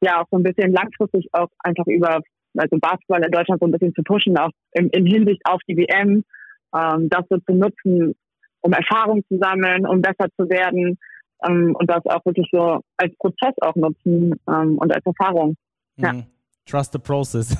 [0.00, 2.20] ja, auch so ein bisschen langfristig auch einfach über
[2.56, 5.76] also Basketball in Deutschland so ein bisschen zu pushen, auch in, in Hinsicht auf die
[5.76, 6.24] WM,
[6.74, 8.14] ähm, das so zu nutzen,
[8.60, 10.98] um Erfahrung zu sammeln, um besser zu werden
[11.46, 15.56] ähm, und das auch wirklich so als Prozess auch nutzen ähm, und als Erfahrung.
[15.96, 16.12] Ja.
[16.12, 16.26] Mm,
[16.66, 17.56] trust the process.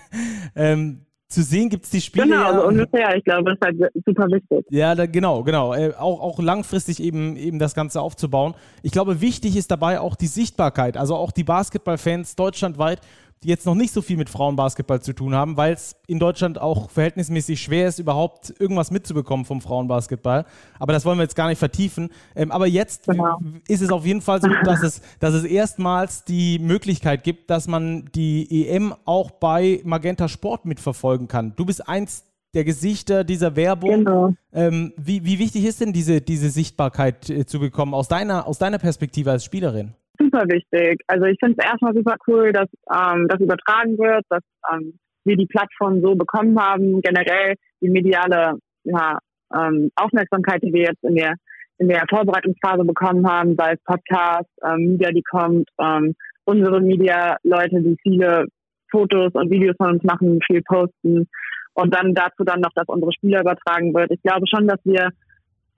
[0.56, 2.26] ähm, zu sehen gibt es die Spiele.
[2.26, 3.16] Genau, also ungefähr.
[3.16, 4.64] Ich glaube, das ist halt super wichtig.
[4.70, 5.74] Ja, da, genau, genau.
[5.74, 8.54] Äh, auch, auch langfristig eben, eben das Ganze aufzubauen.
[8.82, 10.96] Ich glaube, wichtig ist dabei auch die Sichtbarkeit.
[10.96, 13.00] Also auch die Basketballfans deutschlandweit
[13.42, 16.60] die jetzt noch nicht so viel mit Frauenbasketball zu tun haben, weil es in Deutschland
[16.60, 20.46] auch verhältnismäßig schwer ist, überhaupt irgendwas mitzubekommen vom Frauenbasketball.
[20.78, 22.10] Aber das wollen wir jetzt gar nicht vertiefen.
[22.34, 23.38] Ähm, aber jetzt genau.
[23.68, 27.68] ist es auf jeden Fall so, dass es, dass es erstmals die Möglichkeit gibt, dass
[27.68, 31.52] man die EM auch bei Magenta Sport mitverfolgen kann.
[31.56, 32.24] Du bist eins
[32.54, 34.04] der Gesichter dieser Werbung.
[34.04, 34.34] Genau.
[34.52, 38.56] Ähm, wie, wie wichtig ist denn diese, diese Sichtbarkeit äh, zu bekommen aus deiner, aus
[38.56, 39.94] deiner Perspektive als Spielerin?
[40.18, 41.00] Super wichtig.
[41.06, 44.42] Also ich finde es erstmal super cool, dass ähm, das übertragen wird, dass
[44.72, 49.18] ähm, wir die Plattform so bekommen haben, generell die mediale ja,
[49.54, 51.34] ähm, Aufmerksamkeit, die wir jetzt in der
[51.78, 56.14] in der Vorbereitungsphase bekommen haben, sei es Podcast, ähm, Media, die kommt, ähm,
[56.44, 58.46] unsere Media-Leute, die viele
[58.90, 61.28] Fotos und Videos von uns machen, viel posten
[61.74, 64.10] und dann dazu dann noch, dass unsere Spieler übertragen wird.
[64.10, 65.10] Ich glaube schon, dass wir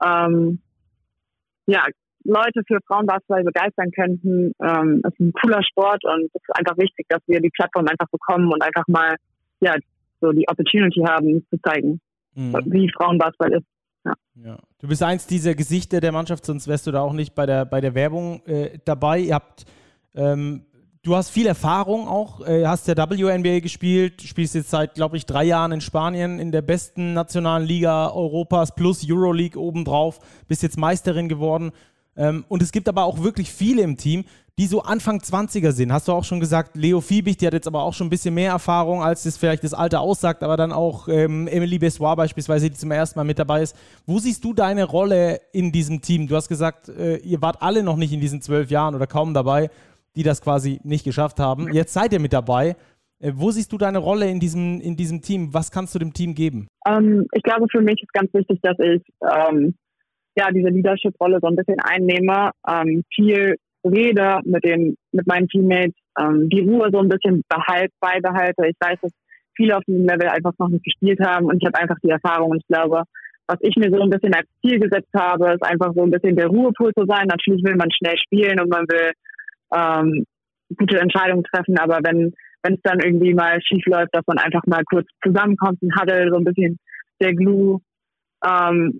[0.01, 0.61] ähm,
[1.65, 1.83] ja
[2.23, 4.51] Leute für Frauenbasketball begeistern könnten.
[4.61, 7.87] Ähm, es ist ein cooler Sport und es ist einfach wichtig, dass wir die Plattform
[7.87, 9.15] einfach bekommen und einfach mal
[9.61, 9.75] ja
[10.21, 12.01] so die Opportunity haben zu zeigen,
[12.35, 12.53] mhm.
[12.65, 13.65] wie Frauenbasketball ist.
[14.05, 14.13] Ja.
[14.35, 14.57] ja.
[14.79, 17.65] Du bist eins dieser Gesichter der Mannschaft, sonst wärst du da auch nicht bei der,
[17.65, 19.19] bei der Werbung äh, dabei.
[19.19, 19.65] Ihr habt,
[20.15, 20.65] ähm,
[21.03, 25.25] du hast viel Erfahrung auch, äh, hast der WNBA gespielt, spielst jetzt seit, glaube ich,
[25.25, 30.77] drei Jahren in Spanien in der besten nationalen Liga Europas plus Euroleague obendrauf, bist jetzt
[30.77, 31.71] Meisterin geworden.
[32.19, 34.25] Ähm, und es gibt aber auch wirklich viele im Team,
[34.59, 35.93] die so Anfang 20er sind.
[35.93, 38.33] Hast du auch schon gesagt, Leo Fiebig, die hat jetzt aber auch schon ein bisschen
[38.33, 42.69] mehr Erfahrung, als das vielleicht das Alter aussagt, aber dann auch ähm, Emily Bessoir beispielsweise,
[42.69, 43.73] die zum ersten Mal mit dabei ist.
[44.05, 46.27] Wo siehst du deine Rolle in diesem Team?
[46.27, 49.33] Du hast gesagt, äh, ihr wart alle noch nicht in diesen zwölf Jahren oder kaum
[49.33, 49.69] dabei,
[50.17, 51.71] die das quasi nicht geschafft haben.
[51.71, 52.75] Jetzt seid ihr mit dabei.
[53.21, 55.53] Äh, wo siehst du deine Rolle in diesem, in diesem Team?
[55.53, 56.67] Was kannst du dem Team geben?
[56.85, 59.75] Ähm, ich glaube, für mich ist ganz wichtig, dass ich ähm,
[60.35, 63.55] ja diese Leadership-Rolle so ein bisschen einnehme, ähm, viel
[63.85, 68.67] rede mit den mit meinen Teammates, ähm, die Ruhe so ein bisschen behalt, beibehalte.
[68.67, 69.11] Ich weiß, dass
[69.55, 72.51] viele auf diesem Level einfach noch nicht gespielt haben und ich habe einfach die Erfahrung
[72.51, 73.03] und ich glaube,
[73.47, 76.35] was ich mir so ein bisschen als Ziel gesetzt habe, ist einfach so ein bisschen
[76.35, 77.27] der Ruhepool zu sein.
[77.27, 79.11] Natürlich will man schnell spielen und man will
[79.73, 80.25] ähm,
[80.77, 84.61] gute Entscheidungen treffen, aber wenn wenn es dann irgendwie mal schief läuft, dass man einfach
[84.65, 86.77] mal kurz zusammenkommt, ein Huddle, so ein bisschen
[87.21, 87.79] der Glue
[88.45, 88.99] ähm,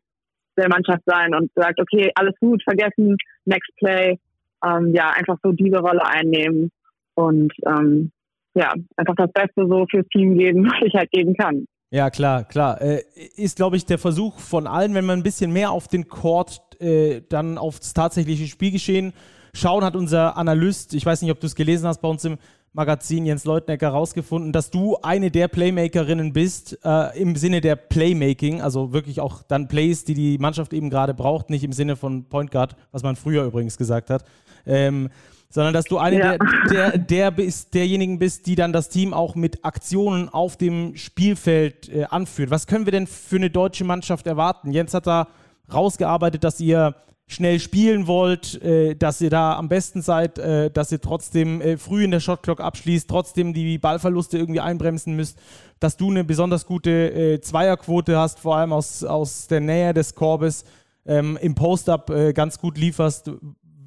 [0.60, 4.18] der Mannschaft sein und sagt, okay, alles gut, vergessen, next play,
[4.66, 6.72] ähm, ja, einfach so diese Rolle einnehmen
[7.16, 8.12] und ähm,
[8.56, 11.66] ja, einfach das Beste so fürs Team geben, was ich halt geben kann.
[11.92, 12.80] Ja, klar, klar.
[12.82, 13.02] Äh,
[13.36, 16.62] ist, glaube ich, der Versuch von allen, wenn man ein bisschen mehr auf den Court,
[16.80, 19.14] äh, dann aufs tatsächliche Spielgeschehen
[19.54, 22.38] schauen, hat unser Analyst, ich weiß nicht, ob du es gelesen hast bei uns im
[22.74, 28.62] Magazin Jens Leutnecker herausgefunden, dass du eine der Playmakerinnen bist, äh, im Sinne der Playmaking,
[28.62, 32.26] also wirklich auch dann Plays, die die Mannschaft eben gerade braucht, nicht im Sinne von
[32.26, 34.24] Point Guard, was man früher übrigens gesagt hat.
[34.66, 35.10] Ähm,
[35.50, 36.38] sondern dass du eine ja.
[36.38, 40.96] der, der, der bist, derjenigen bist, die dann das Team auch mit Aktionen auf dem
[40.96, 42.52] Spielfeld äh, anführt.
[42.52, 44.72] Was können wir denn für eine deutsche Mannschaft erwarten?
[44.72, 45.28] Jens hat da
[45.74, 46.96] rausgearbeitet, dass ihr
[47.30, 51.78] schnell spielen wollt, äh, dass ihr da am besten seid, äh, dass ihr trotzdem äh,
[51.78, 55.42] früh in der Shotclock abschließt, trotzdem die Ballverluste irgendwie einbremsen müsst,
[55.80, 60.16] dass du eine besonders gute äh, Zweierquote hast, vor allem aus, aus der Nähe des
[60.16, 60.66] Korbes,
[61.06, 63.32] ähm, im Post-Up äh, ganz gut lieferst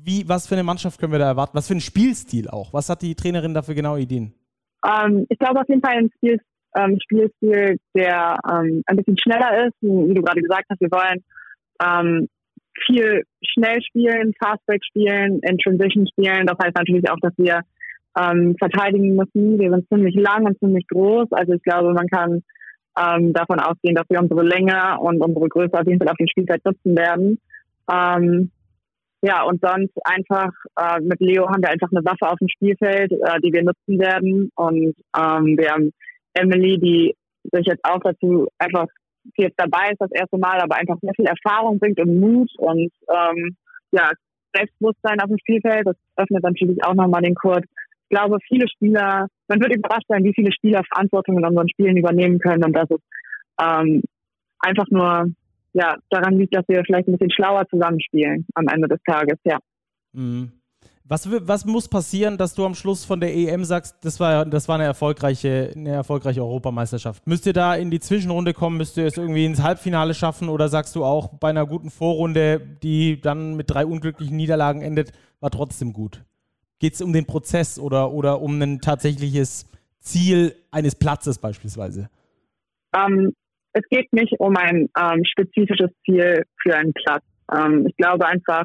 [0.05, 1.57] wie, was für eine Mannschaft können wir da erwarten?
[1.57, 2.73] Was für ein Spielstil auch?
[2.73, 4.35] Was hat die Trainerin dafür genau Ideen?
[4.87, 6.41] Ähm, ich glaube auf jeden Fall ein Spiel,
[6.77, 9.75] ähm, Spielstil, der ähm, ein bisschen schneller ist.
[9.81, 11.23] Wie du gerade gesagt hast, wir wollen
[11.85, 12.29] ähm,
[12.87, 16.47] viel schnell spielen, Fastback spielen, in Transition spielen.
[16.47, 17.61] Das heißt natürlich auch, dass wir
[18.19, 19.59] ähm, verteidigen müssen.
[19.59, 21.29] Wir sind ziemlich lang und ziemlich groß.
[21.33, 22.43] Also ich glaube, man kann
[22.99, 26.29] ähm, davon ausgehen, dass wir unsere Länge und unsere Größe auf jeden Fall auf dem
[26.29, 27.39] Spielfeld nutzen werden.
[27.91, 28.51] Ähm,
[29.23, 33.13] ja, und sonst einfach äh, mit Leo haben wir einfach eine Waffe auf dem Spielfeld,
[33.13, 34.51] äh, die wir nutzen werden.
[34.57, 35.93] Und ähm, wir haben
[36.35, 37.15] Emily, die
[37.53, 38.87] sich jetzt auch dazu einfach
[39.25, 42.51] die jetzt dabei ist das erste Mal, aber einfach sehr viel Erfahrung bringt und Mut
[42.59, 43.57] und ähm,
[43.93, 44.11] ja,
[44.55, 45.87] Selbstbewusstsein auf dem Spielfeld.
[45.87, 47.63] Das öffnet natürlich auch nochmal den Kurs.
[47.63, 51.97] Ich glaube, viele Spieler, man wird überrascht sein, wie viele Spieler Verantwortung in unseren Spielen
[51.97, 53.01] übernehmen können und dass es
[53.63, 54.03] ähm,
[54.59, 55.27] einfach nur
[55.73, 59.59] ja, daran liegt, dass wir vielleicht ein bisschen schlauer zusammenspielen am Ende des Tages, ja.
[60.13, 60.53] Mhm.
[61.05, 64.69] Was, was, muss passieren, dass du am Schluss von der EM sagst, das war, das
[64.69, 67.27] war eine, erfolgreiche, eine erfolgreiche Europameisterschaft?
[67.27, 68.77] Müsst ihr da in die Zwischenrunde kommen?
[68.77, 70.49] Müsst ihr es irgendwie ins Halbfinale schaffen?
[70.49, 75.13] Oder sagst du auch, bei einer guten Vorrunde, die dann mit drei unglücklichen Niederlagen endet,
[75.41, 76.25] war trotzdem gut?
[76.79, 79.67] Geht es um den Prozess oder, oder um ein tatsächliches
[79.99, 82.11] Ziel eines Platzes beispielsweise?
[82.95, 83.35] Ähm,
[83.73, 87.25] es geht nicht um ein ähm, spezifisches Ziel für einen Platz.
[87.53, 88.65] Ähm, ich glaube einfach,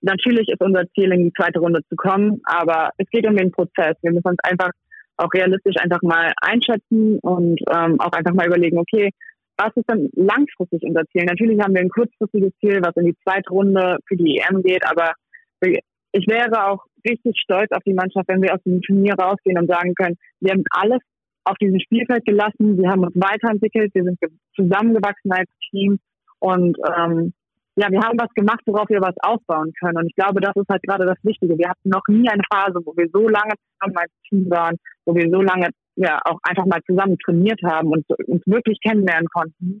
[0.00, 3.52] natürlich ist unser Ziel, in die zweite Runde zu kommen, aber es geht um den
[3.52, 3.96] Prozess.
[4.02, 4.70] Wir müssen uns einfach
[5.16, 9.10] auch realistisch einfach mal einschätzen und ähm, auch einfach mal überlegen, okay,
[9.56, 11.24] was ist dann langfristig unser Ziel?
[11.24, 14.84] Natürlich haben wir ein kurzfristiges Ziel, was in die zweite Runde für die EM geht,
[14.86, 15.12] aber
[15.60, 19.66] ich wäre auch richtig stolz auf die Mannschaft, wenn wir aus dem Turnier rausgehen und
[19.66, 21.00] sagen können, wir haben alles
[21.44, 22.78] auf diesem Spielfeld gelassen.
[22.78, 24.18] Wir haben uns weiterentwickelt, wir sind
[24.54, 25.98] zusammengewachsen als Team
[26.40, 27.32] und ähm,
[27.78, 29.98] ja, wir haben was gemacht, worauf wir was aufbauen können.
[29.98, 31.56] Und ich glaube, das ist halt gerade das Wichtige.
[31.56, 34.76] Wir hatten noch nie eine Phase, wo wir so lange zusammen als Team waren,
[35.06, 39.28] wo wir so lange ja auch einfach mal zusammen trainiert haben und uns wirklich kennenlernen
[39.28, 39.80] konnten.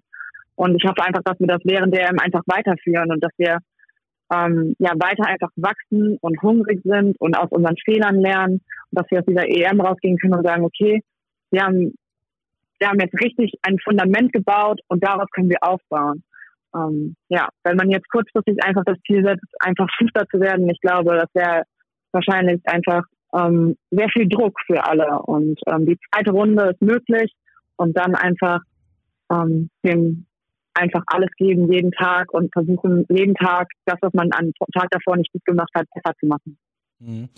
[0.54, 3.58] Und ich hoffe einfach, dass wir das während der EM einfach weiterführen und dass wir
[4.32, 9.10] ähm, ja weiter einfach wachsen und hungrig sind und aus unseren Fehlern lernen und dass
[9.10, 11.02] wir aus dieser EM rausgehen können und sagen, okay,
[11.50, 11.94] wir haben,
[12.78, 16.22] wir haben jetzt richtig ein Fundament gebaut und darauf können wir aufbauen.
[16.74, 20.80] Ähm, ja, wenn man jetzt kurzfristig einfach das Ziel setzt, einfach Fünfter zu werden, ich
[20.80, 21.62] glaube, das wäre
[22.12, 23.02] wahrscheinlich einfach
[23.34, 25.20] ähm, sehr viel Druck für alle.
[25.22, 27.32] Und ähm, die zweite Runde ist möglich
[27.76, 28.60] und dann einfach
[29.30, 30.26] ähm, dem
[30.74, 35.16] einfach alles geben, jeden Tag und versuchen, jeden Tag das, was man am Tag davor
[35.16, 36.56] nicht gut gemacht hat, besser zu machen.
[37.00, 37.28] Mhm.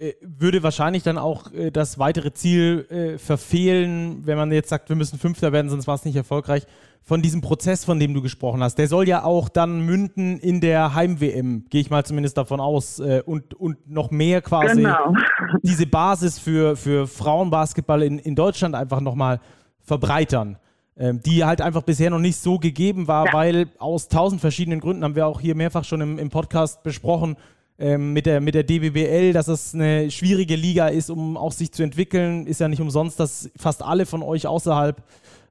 [0.00, 4.88] Äh, würde wahrscheinlich dann auch äh, das weitere Ziel äh, verfehlen, wenn man jetzt sagt,
[4.88, 6.66] wir müssen Fünfter werden, sonst war es nicht erfolgreich.
[7.02, 10.60] Von diesem Prozess, von dem du gesprochen hast, der soll ja auch dann münden in
[10.60, 15.14] der Heim-WM, gehe ich mal zumindest davon aus, äh, und, und noch mehr quasi genau.
[15.62, 19.40] diese Basis für, für Frauenbasketball in, in Deutschland einfach nochmal
[19.80, 20.58] verbreitern.
[21.00, 23.32] Ähm, die halt einfach bisher noch nicht so gegeben war, ja.
[23.32, 27.36] weil aus tausend verschiedenen Gründen haben wir auch hier mehrfach schon im, im Podcast besprochen,
[27.78, 31.70] ähm, mit, der, mit der DBBL, dass es eine schwierige Liga ist, um auch sich
[31.70, 32.48] zu entwickeln.
[32.48, 35.00] Ist ja nicht umsonst, dass fast alle von euch außerhalb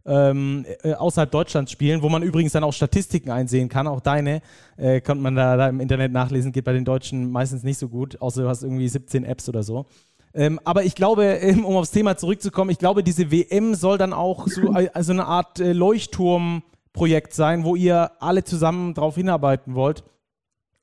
[0.08, 3.88] ähm, äh, außerhalb Deutschlands spielen, wo man übrigens dann auch Statistiken einsehen kann.
[3.88, 4.42] Auch deine
[4.78, 7.90] äh, konnte man da, da, im Internet nachlesen, geht bei den Deutschen meistens nicht so
[7.90, 9.86] gut, außer du hast irgendwie 17 Apps oder so.
[10.34, 14.14] Ähm, aber ich glaube, ähm, um aufs Thema zurückzukommen, ich glaube, diese WM soll dann
[14.14, 20.04] auch so also eine Art äh, Leuchtturmprojekt sein, wo ihr alle zusammen darauf hinarbeiten wollt,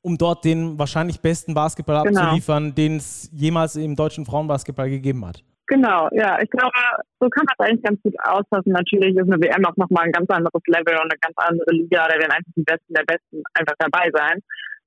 [0.03, 2.21] um dort den wahrscheinlich besten Basketball genau.
[2.21, 5.45] abzuliefern, den es jemals im deutschen Frauenbasketball gegeben hat.
[5.67, 6.77] Genau, ja, ich glaube,
[7.21, 8.73] so kann man es eigentlich ganz gut ausfassen.
[8.73, 12.07] Natürlich ist eine WM auch nochmal ein ganz anderes Level und eine ganz andere Liga.
[12.07, 14.41] Da werden einfach die Besten der Besten einfach dabei sein.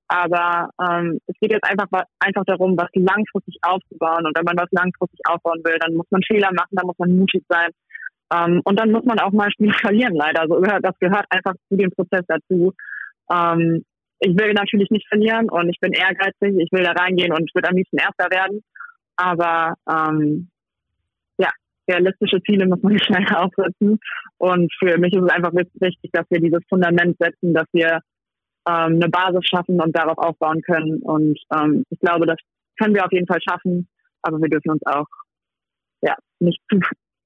[0.07, 1.88] Aber ähm, es geht jetzt einfach,
[2.19, 4.25] einfach darum, was langfristig aufzubauen.
[4.25, 7.17] Und wenn man was langfristig aufbauen will, dann muss man Fehler machen, dann muss man
[7.17, 7.71] mutig sein.
[8.34, 10.41] Ähm, und dann muss man auch mal Spiele verlieren, leider.
[10.41, 12.73] Also, das gehört einfach zu dem Prozess dazu.
[13.32, 13.84] Ähm,
[14.19, 16.55] ich will natürlich nicht verlieren und ich bin ehrgeizig.
[16.57, 18.63] Ich will da reingehen und ich würde am liebsten Erster werden.
[19.15, 20.49] Aber ähm,
[21.88, 23.99] realistische Ziele muss man schnell aufsetzen.
[24.38, 28.01] Und für mich ist es einfach wichtig, dass wir dieses Fundament setzen, dass wir
[28.67, 31.01] ähm, eine Basis schaffen und darauf aufbauen können.
[31.01, 32.38] Und ähm, ich glaube, das
[32.79, 33.88] können wir auf jeden Fall schaffen,
[34.21, 35.07] aber wir dürfen uns auch
[36.01, 36.79] ja, nicht zu,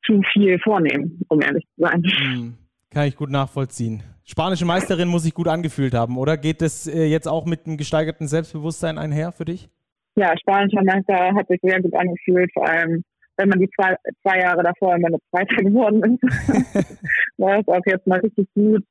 [0.05, 2.01] zu viel vornehmen, um ehrlich zu sein.
[2.01, 2.53] Mhm.
[2.89, 4.03] Kann ich gut nachvollziehen.
[4.25, 6.37] Spanische Meisterin muss sich gut angefühlt haben, oder?
[6.37, 9.69] Geht das äh, jetzt auch mit einem gesteigerten Selbstbewusstsein einher für dich?
[10.15, 13.03] Ja, spanischer Meister hat sich sehr gut angefühlt, vor allem
[13.37, 16.23] wenn man die zwei, zwei Jahre davor immer eine Zweiter geworden ist,
[17.37, 18.83] war es auch jetzt mal richtig gut,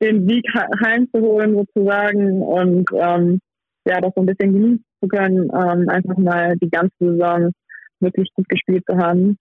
[0.00, 0.44] den Sieg
[0.84, 3.40] heimzuholen sozusagen und ähm,
[3.84, 7.52] ja, das so ein bisschen genießen zu können, ähm, einfach mal die ganze Saison
[8.00, 9.38] wirklich gut gespielt zu haben.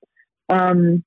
[0.49, 1.03] Ähm,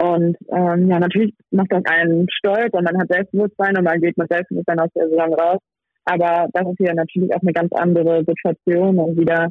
[0.00, 4.16] und ähm, ja, natürlich macht das einen stolz und man hat Selbstbewusstsein und man geht
[4.16, 5.58] mit Selbstbewusstsein aus der Saison raus.
[6.04, 9.48] Aber das ist hier natürlich auch eine ganz andere Situation und wieder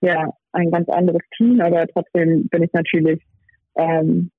[0.00, 3.22] ja, ein ganz anderes Team, aber trotzdem bin ich natürlich
[3.76, 4.30] ähm,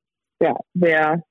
[0.41, 1.23] ja, sehr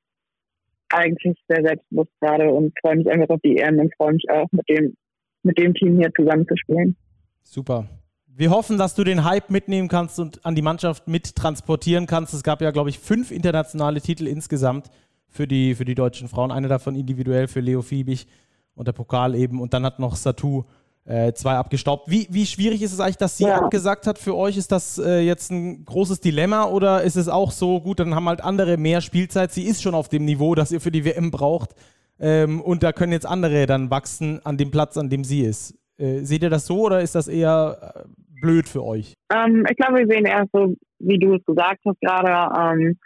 [0.90, 4.46] eigentlich sehr selbstbewusst gerade und freue mich einfach auf die EM und freue mich auch
[4.52, 4.94] mit dem,
[5.42, 6.96] mit dem Team hier zusammen zu spielen.
[7.42, 7.86] Super.
[8.26, 12.34] Wir hoffen, dass du den Hype mitnehmen kannst und an die Mannschaft mit transportieren kannst.
[12.34, 14.90] Es gab ja, glaube ich, fünf internationale Titel insgesamt
[15.28, 16.52] für die, für die deutschen Frauen.
[16.52, 18.28] Eine davon individuell für Leo Fiebig
[18.74, 19.60] und der Pokal eben.
[19.60, 20.64] Und dann hat noch Satu
[21.08, 22.10] äh, zwei abgestaubt.
[22.10, 23.62] Wie, wie schwierig ist es eigentlich, dass sie ja.
[23.62, 24.58] abgesagt hat für euch?
[24.58, 28.28] Ist das äh, jetzt ein großes Dilemma oder ist es auch so, gut, dann haben
[28.28, 29.50] halt andere mehr Spielzeit.
[29.50, 31.70] Sie ist schon auf dem Niveau, das ihr für die WM braucht.
[32.20, 35.78] Ähm, und da können jetzt andere dann wachsen an dem Platz, an dem sie ist.
[35.96, 38.00] Äh, seht ihr das so oder ist das eher äh,
[38.42, 39.14] blöd für euch?
[39.32, 42.54] Ähm, ich glaube, wir sehen eher so, wie du es gesagt hast gerade.
[42.60, 42.98] Ähm,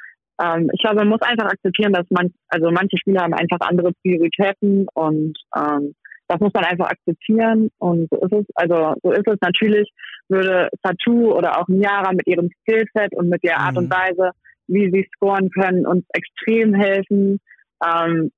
[0.42, 3.92] ähm, ich glaube, man muss einfach akzeptieren, dass man, also manche Spieler haben einfach andere
[4.02, 5.94] Prioritäten und ähm,
[6.32, 8.46] das muss man einfach akzeptieren und so ist es.
[8.54, 9.90] Also so ist es natürlich,
[10.28, 13.78] würde Tattoo oder auch Niara mit ihrem Skillset und mit der Art mhm.
[13.78, 14.30] und Weise,
[14.66, 17.38] wie sie scoren können, uns extrem helfen.
[17.84, 18.30] Ähm,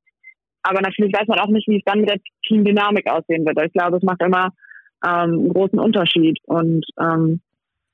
[0.65, 2.19] aber natürlich weiß man auch nicht, wie es dann mit der
[2.49, 3.63] Teamdynamik aussehen wird.
[3.65, 4.49] Ich glaube, es macht immer
[5.07, 6.39] ähm, einen großen Unterschied.
[6.47, 7.41] Und ähm,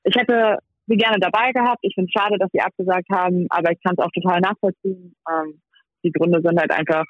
[0.03, 1.79] ich hätte sie gerne dabei gehabt.
[1.81, 5.15] Ich finde es schade, dass sie abgesagt haben, aber ich kann es auch total nachvollziehen.
[5.29, 5.61] Ähm,
[6.03, 7.05] die Gründe sind halt einfach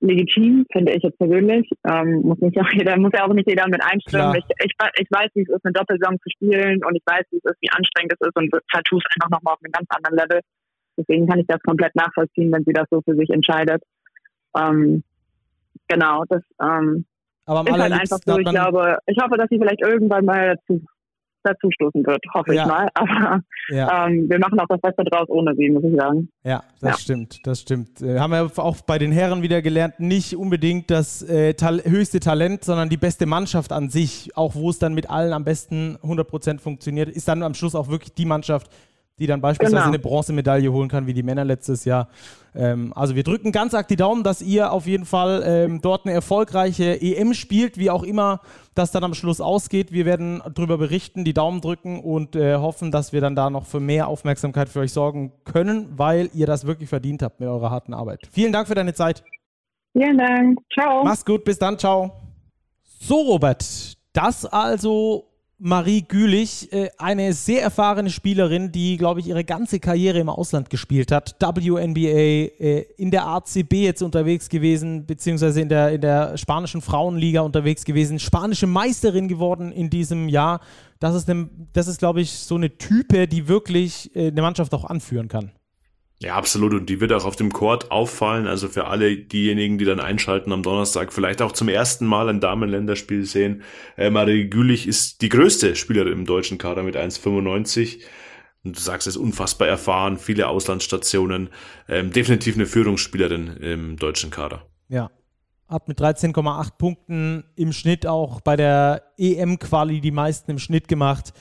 [0.00, 1.68] legitim, finde ich jetzt persönlich.
[1.88, 4.34] Ähm, muss nicht auch jeder, muss ja auch nicht jeder mit einstimmen.
[4.36, 7.38] Ich, ich, ich, weiß, wie es ist, eine Doppelsaison zu spielen und ich weiß, wie
[7.38, 10.40] es ist, wie anstrengend es ist und Tattoos einfach nochmal auf einem ganz anderen Level.
[10.98, 13.82] Deswegen kann ich das komplett nachvollziehen, wenn sie das so für sich entscheidet.
[14.56, 15.02] Ähm,
[15.88, 17.04] genau, das ähm,
[17.46, 18.38] aber ist halt einfach so.
[18.38, 20.82] Ich glaube, ich hoffe, dass sie vielleicht irgendwann mal dazu
[21.46, 22.62] dazu stoßen wird, hoffe ja.
[22.62, 22.88] ich mal.
[22.94, 24.06] Aber ja.
[24.06, 26.28] ähm, wir machen auch das Beste draus ohne sie, muss ich sagen.
[26.44, 26.98] Ja, das ja.
[26.98, 28.02] stimmt, das stimmt.
[28.02, 32.20] Äh, haben wir auch bei den Herren wieder gelernt, nicht unbedingt das äh, ta höchste
[32.20, 35.96] Talent, sondern die beste Mannschaft an sich, auch wo es dann mit allen am besten
[36.02, 38.70] 100% funktioniert, ist dann am Schluss auch wirklich die Mannschaft,
[39.18, 39.88] die dann beispielsweise genau.
[39.88, 42.08] eine Bronzemedaille holen kann, wie die Männer letztes Jahr.
[42.54, 46.04] Ähm, also wir drücken ganz arg die Daumen, dass ihr auf jeden Fall ähm, dort
[46.04, 48.40] eine erfolgreiche EM spielt, wie auch immer
[48.74, 49.90] das dann am Schluss ausgeht.
[49.90, 53.64] Wir werden darüber berichten, die Daumen drücken und äh, hoffen, dass wir dann da noch
[53.64, 57.70] für mehr Aufmerksamkeit für euch sorgen können, weil ihr das wirklich verdient habt mit eurer
[57.70, 58.28] harten Arbeit.
[58.30, 59.24] Vielen Dank für deine Zeit.
[59.92, 60.58] Vielen Dank.
[60.74, 61.04] Ciao.
[61.04, 62.12] Mach's gut, bis dann, ciao.
[62.82, 65.24] So, Robert, das also
[65.58, 70.68] Marie Gülich, äh, eine sehr erfahrene Spielerin, die, glaube ich, ihre ganze Karriere im Ausland
[70.68, 71.36] gespielt hat.
[71.40, 77.40] WNBA, äh, in der ACB jetzt unterwegs gewesen, beziehungsweise in der, in der spanischen Frauenliga
[77.40, 80.60] unterwegs gewesen, spanische Meisterin geworden in diesem Jahr.
[80.98, 81.30] Das ist,
[81.72, 85.52] das ist glaube ich, so eine Type, die wirklich äh, eine Mannschaft auch anführen kann.
[86.18, 86.72] Ja, absolut.
[86.72, 88.46] Und die wird auch auf dem Court auffallen.
[88.46, 92.40] Also für alle diejenigen, die dann einschalten am Donnerstag, vielleicht auch zum ersten Mal ein
[92.40, 93.62] Damenländerspiel sehen.
[93.96, 98.00] Äh, Marie Gülich ist die größte Spielerin im deutschen Kader mit 1,95.
[98.64, 101.50] Und du sagst, es unfassbar erfahren, viele Auslandsstationen.
[101.86, 104.62] Ähm, definitiv eine Führungsspielerin im deutschen Kader.
[104.88, 105.10] Ja.
[105.68, 111.34] Hat mit 13,8 Punkten im Schnitt auch bei der EM-Quali die meisten im Schnitt gemacht.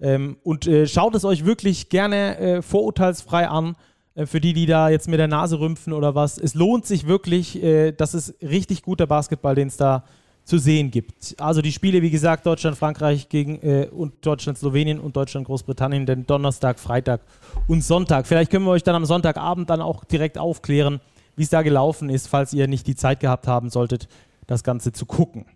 [0.00, 3.76] Ähm, und äh, schaut es euch wirklich gerne äh, vorurteilsfrei an
[4.26, 6.38] für die, die da jetzt mit der Nase rümpfen oder was.
[6.38, 7.62] Es lohnt sich wirklich.
[7.62, 10.04] Äh, das ist richtig guter Basketball, den es da
[10.44, 11.36] zu sehen gibt.
[11.38, 16.04] Also die Spiele, wie gesagt, Deutschland, Frankreich gegen äh, und Deutschland, Slowenien und Deutschland, Großbritannien,
[16.04, 17.20] denn Donnerstag, Freitag
[17.68, 18.26] und Sonntag.
[18.26, 21.00] Vielleicht können wir euch dann am Sonntagabend dann auch direkt aufklären,
[21.36, 24.08] wie es da gelaufen ist, falls ihr nicht die Zeit gehabt haben solltet,
[24.46, 25.46] das Ganze zu gucken.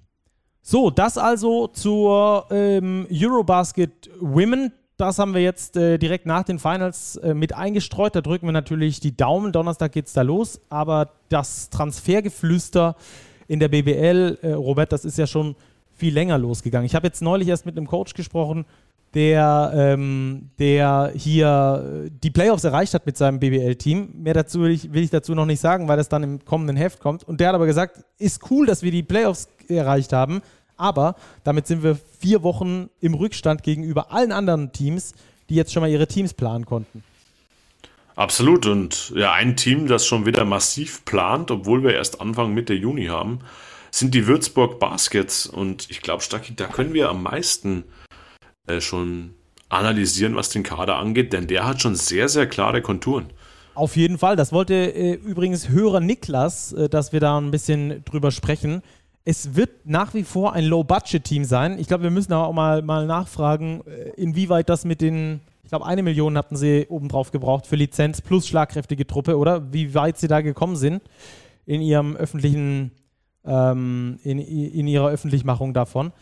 [0.62, 6.58] So, das also zur ähm, Eurobasket Women das haben wir jetzt äh, direkt nach den
[6.58, 8.14] Finals äh, mit eingestreut.
[8.14, 9.52] Da drücken wir natürlich die Daumen.
[9.52, 10.60] Donnerstag geht es da los.
[10.70, 12.96] Aber das Transfergeflüster
[13.46, 15.54] in der BBL, äh, Robert, das ist ja schon
[15.94, 16.86] viel länger losgegangen.
[16.86, 18.64] Ich habe jetzt neulich erst mit einem Coach gesprochen,
[19.14, 24.10] der, ähm, der hier äh, die Playoffs erreicht hat mit seinem BBL-Team.
[24.22, 26.76] Mehr dazu will ich, will ich dazu noch nicht sagen, weil das dann im kommenden
[26.76, 27.24] Heft kommt.
[27.24, 30.42] Und der hat aber gesagt, ist cool, dass wir die Playoffs erreicht haben,
[30.76, 35.14] aber damit sind wir vier Wochen im Rückstand gegenüber allen anderen Teams,
[35.48, 37.02] die jetzt schon mal ihre Teams planen konnten.
[38.16, 38.66] Absolut.
[38.66, 43.06] Und ja, ein Team, das schon wieder massiv plant, obwohl wir erst Anfang Mitte Juni
[43.06, 43.40] haben,
[43.90, 45.46] sind die Würzburg Baskets.
[45.46, 47.84] Und ich glaube, Stacki, da können wir am meisten
[48.66, 49.34] äh, schon
[49.68, 53.26] analysieren, was den Kader angeht, denn der hat schon sehr, sehr klare Konturen.
[53.74, 54.36] Auf jeden Fall.
[54.36, 58.82] Das wollte äh, übrigens Hörer Niklas, äh, dass wir da ein bisschen drüber sprechen
[59.28, 61.80] es wird nach wie vor ein Low-Budget-Team sein.
[61.80, 65.70] Ich glaube, wir müssen aber auch mal, mal nachfragen, äh, inwieweit das mit den, ich
[65.70, 69.72] glaube, eine Million hatten sie obendrauf gebraucht für Lizenz plus schlagkräftige Truppe, oder?
[69.72, 71.02] Wie weit sie da gekommen sind
[71.66, 72.92] in ihrem öffentlichen,
[73.44, 76.12] ähm, in, in ihrer Öffentlichmachung davon.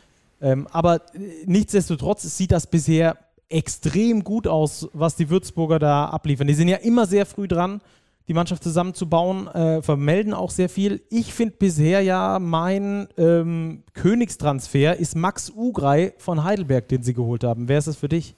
[0.41, 3.19] Ähm, aber äh, nichtsdestotrotz sieht das bisher
[3.51, 6.47] extrem gut aus, was die Würzburger da abliefern.
[6.47, 7.83] Die sind ja immer sehr früh dran
[8.29, 11.03] die Mannschaft zusammenzubauen, äh, vermelden auch sehr viel.
[11.11, 17.45] Ich finde bisher ja mein ähm, Königstransfer ist Max Ugrei von Heidelberg, den sie geholt
[17.45, 17.69] haben.
[17.69, 18.35] Wer ist es für dich?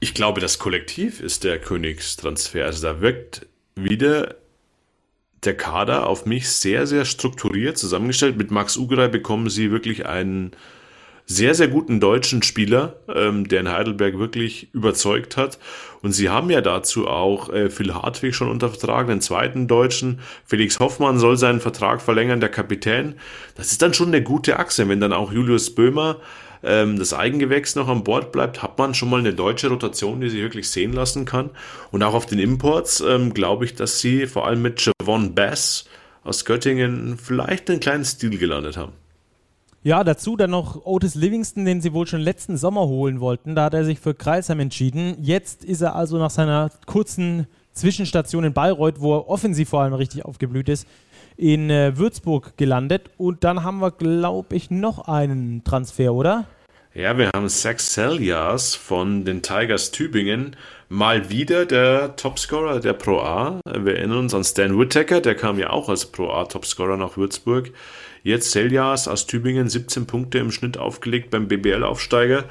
[0.00, 2.66] Ich glaube, das Kollektiv ist der Königstransfer.
[2.66, 4.34] Also da wirkt wieder
[5.44, 8.36] der Kader auf mich sehr, sehr strukturiert zusammengestellt.
[8.36, 10.52] Mit Max Ugrei bekommen sie wirklich einen
[11.26, 15.58] sehr, sehr guten deutschen Spieler, ähm, der in Heidelberg wirklich überzeugt hat.
[16.00, 20.20] Und sie haben ja dazu auch äh, Phil Hartwig schon unter Vertrag, den zweiten Deutschen.
[20.44, 23.16] Felix Hoffmann soll seinen Vertrag verlängern, der Kapitän.
[23.56, 24.88] Das ist dann schon eine gute Achse.
[24.88, 26.18] Wenn dann auch Julius Böhmer
[26.62, 30.30] ähm, das Eigengewächs noch an Bord bleibt, hat man schon mal eine deutsche Rotation, die
[30.30, 31.50] sich wirklich sehen lassen kann.
[31.90, 35.88] Und auch auf den Imports ähm, glaube ich, dass sie vor allem mit Javon Bass
[36.22, 38.92] aus Göttingen vielleicht einen kleinen Stil gelandet haben.
[39.86, 43.54] Ja, dazu dann noch Otis Livingston, den sie wohl schon letzten Sommer holen wollten.
[43.54, 45.16] Da hat er sich für Kreisheim entschieden.
[45.20, 49.94] Jetzt ist er also nach seiner kurzen Zwischenstation in Bayreuth, wo er offensiv vor allem
[49.94, 50.88] richtig aufgeblüht ist,
[51.36, 53.10] in äh, Würzburg gelandet.
[53.16, 56.46] Und dann haben wir, glaube ich, noch einen Transfer, oder?
[56.92, 60.56] Ja, wir haben Zach Seljas von den Tigers Tübingen.
[60.88, 63.60] Mal wieder der Topscorer der Pro A.
[63.64, 67.16] Wir erinnern uns an Stan Whittaker, der kam ja auch als Pro A Topscorer nach
[67.16, 67.70] Würzburg.
[68.26, 72.46] Jetzt Seljas aus Tübingen 17 Punkte im Schnitt aufgelegt beim BBL-Aufsteiger.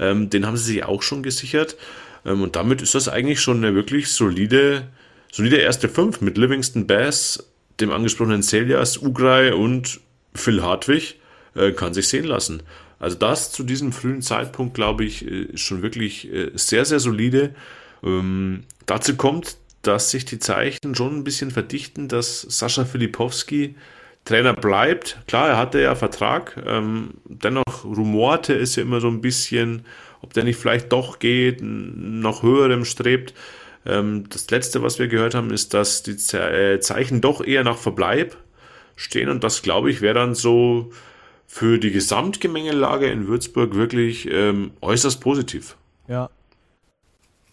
[0.00, 1.76] Ähm, den haben sie sich auch schon gesichert.
[2.24, 4.88] Ähm, und damit ist das eigentlich schon eine wirklich solide,
[5.30, 7.48] solide erste Fünf mit Livingston Bass,
[7.78, 10.00] dem angesprochenen Seljas, Ugrai und
[10.34, 11.20] Phil Hartwig.
[11.54, 12.64] Äh, kann sich sehen lassen.
[12.98, 16.98] Also das zu diesem frühen Zeitpunkt, glaube ich, äh, ist schon wirklich äh, sehr, sehr
[16.98, 17.54] solide.
[18.02, 23.76] Ähm, dazu kommt, dass sich die Zeichen schon ein bisschen verdichten, dass Sascha Filipowski
[24.24, 25.18] Trainer bleibt.
[25.26, 26.62] Klar, er hatte ja Vertrag.
[26.66, 29.84] Ähm, dennoch rumorte es ja immer so ein bisschen,
[30.20, 33.34] ob der nicht vielleicht doch geht, noch höherem strebt.
[33.84, 37.64] Ähm, das letzte, was wir gehört haben, ist, dass die Ze äh, Zeichen doch eher
[37.64, 38.36] nach Verbleib
[38.96, 39.28] stehen.
[39.28, 40.92] Und das, glaube ich, wäre dann so
[41.46, 45.76] für die Gesamtgemengelage in Würzburg wirklich ähm, äußerst positiv.
[46.08, 46.30] Ja,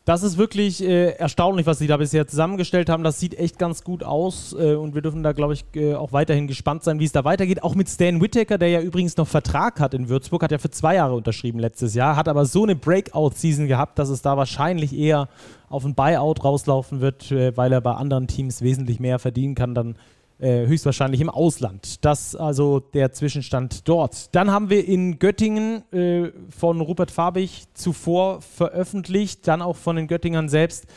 [0.10, 3.04] das ist wirklich äh, erstaunlich, was sie da bisher zusammengestellt haben.
[3.04, 6.14] Das sieht echt ganz gut aus äh, und wir dürfen da, glaube ich, äh, auch
[6.14, 7.62] weiterhin gespannt sein, wie es da weitergeht.
[7.62, 10.72] Auch mit Stan Whittaker, der ja übrigens noch Vertrag hat in Würzburg, hat ja für
[10.72, 14.98] zwei Jahre unterschrieben letztes Jahr, hat aber so eine Breakout-Season gehabt, dass es da wahrscheinlich
[14.98, 15.30] eher
[15.70, 19.76] auf ein Buyout rauslaufen wird, äh, weil er bei anderen Teams wesentlich mehr verdienen kann.
[19.76, 19.96] Dann
[20.40, 22.04] äh, höchstwahrscheinlich im Ausland.
[22.06, 24.34] Das also der Zwischenstand dort.
[24.34, 30.08] Dann haben wir in Göttingen äh, von Rupert Fabich zuvor veröffentlicht, dann auch von den
[30.08, 30.88] Göttingern selbst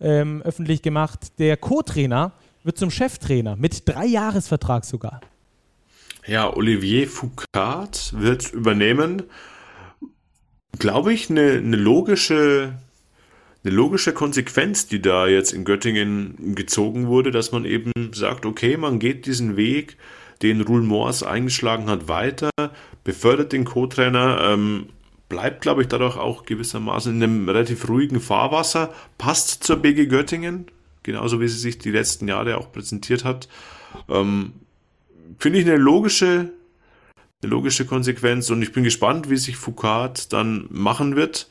[0.00, 1.38] ähm, öffentlich gemacht.
[1.38, 2.32] Der Co-Trainer
[2.62, 5.20] wird zum Cheftrainer mit drei Jahresvertrag sogar.
[6.26, 9.22] Ja, Olivier Foucault wird übernehmen.
[10.78, 12.74] Glaube ich, eine, eine logische
[13.62, 18.76] eine logische Konsequenz, die da jetzt in Göttingen gezogen wurde, dass man eben sagt, okay,
[18.76, 19.96] man geht diesen Weg,
[20.42, 22.50] den Rule Moors eingeschlagen hat, weiter,
[23.04, 24.86] befördert den Co-Trainer, ähm,
[25.28, 30.66] bleibt, glaube ich, dadurch auch gewissermaßen in einem relativ ruhigen Fahrwasser, passt zur BG Göttingen,
[31.02, 33.48] genauso wie sie sich die letzten Jahre auch präsentiert hat.
[34.08, 34.52] Ähm,
[35.38, 36.52] Finde ich eine logische,
[37.42, 41.48] eine logische Konsequenz und ich bin gespannt, wie sich Foucault dann machen wird.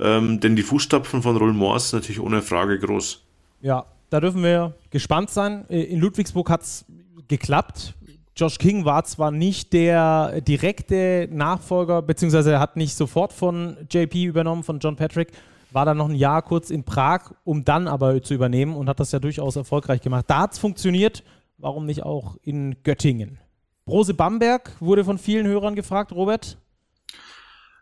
[0.00, 3.22] Ähm, denn die Fußstapfen von Roll Moors sind natürlich ohne Frage groß.
[3.60, 5.64] Ja, da dürfen wir gespannt sein.
[5.68, 6.84] Äh, in Ludwigsburg hat es
[7.28, 7.94] geklappt.
[8.36, 14.24] Josh King war zwar nicht der direkte Nachfolger, beziehungsweise er hat nicht sofort von JP
[14.24, 15.32] übernommen, von John Patrick,
[15.72, 18.98] war dann noch ein Jahr kurz in Prag, um dann aber zu übernehmen und hat
[18.98, 20.24] das ja durchaus erfolgreich gemacht.
[20.28, 21.22] Da hat es funktioniert,
[21.58, 23.38] warum nicht auch in Göttingen?
[23.84, 26.56] Brose Bamberg wurde von vielen Hörern gefragt, Robert.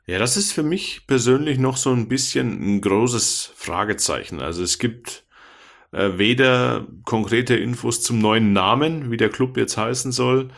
[0.08, 4.40] Ja, das ist für mich persönlich noch so ein bisschen ein großes Fragezeichen.
[4.40, 5.24] Also es gibt
[5.92, 10.48] äh, weder konkrete Infos zum neuen Namen, wie der Club jetzt heißen soll,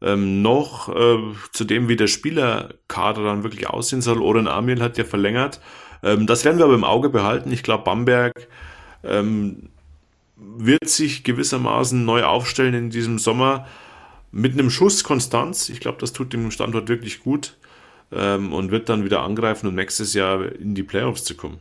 [0.00, 1.18] ähm, noch äh,
[1.52, 4.22] zu dem, wie der Spielerkader dann wirklich aussehen soll.
[4.22, 5.60] Oren Amil hat ja verlängert.
[6.02, 7.52] Ähm, das werden wir aber im Auge behalten.
[7.52, 8.48] Ich glaube, Bamberg
[9.04, 9.68] ähm,
[10.36, 13.66] wird sich gewissermaßen neu aufstellen in diesem Sommer
[14.32, 15.68] mit einem Schuss Konstanz.
[15.68, 17.58] Ich glaube, das tut dem Standort wirklich gut
[18.12, 21.58] ähm, und wird dann wieder angreifen, um nächstes Jahr in die Playoffs zu kommen.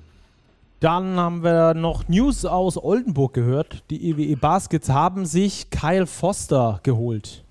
[0.79, 3.83] Dann haben wir noch News aus Oldenburg gehört.
[3.89, 7.43] Die EWE Baskets haben sich Kyle Foster geholt.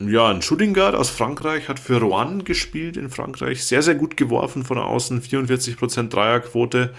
[0.00, 3.64] Ja, ein Shooting Guard aus Frankreich hat für Rouen gespielt in Frankreich.
[3.64, 6.94] Sehr, sehr gut geworfen von außen, 44% Dreierquote.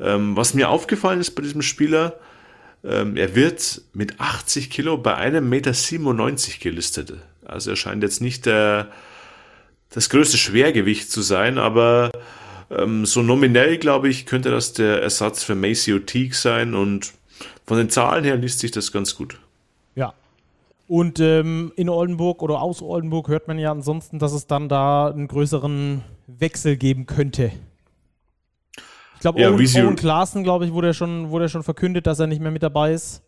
[0.00, 2.14] Ähm, was mir aufgefallen ist bei diesem Spieler,
[2.82, 7.12] ähm, er wird mit 80 Kilo bei einem Meter 97 gelistet.
[7.44, 8.88] Also er scheint jetzt nicht der,
[9.90, 12.10] das größte Schwergewicht zu sein, aber
[12.70, 17.12] ähm, so nominell, glaube ich, könnte das der Ersatz für Maceo Teague sein und
[17.66, 19.38] von den Zahlen her liest sich das ganz gut.
[19.94, 20.14] Ja.
[20.86, 25.08] Und ähm, in Oldenburg oder aus Oldenburg hört man ja ansonsten, dass es dann da
[25.08, 27.52] einen größeren Wechsel geben könnte.
[29.14, 32.26] Ich glaube, ja, Owen, Owen Klaassen, glaube ich, wurde schon, wurde schon verkündet, dass er
[32.26, 33.22] nicht mehr mit dabei ist.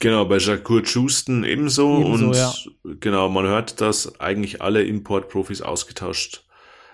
[0.00, 2.00] Genau, bei Jacques Schusten ebenso.
[2.00, 2.52] ebenso und ja.
[3.00, 6.44] genau, man hört, dass eigentlich alle Importprofis ausgetauscht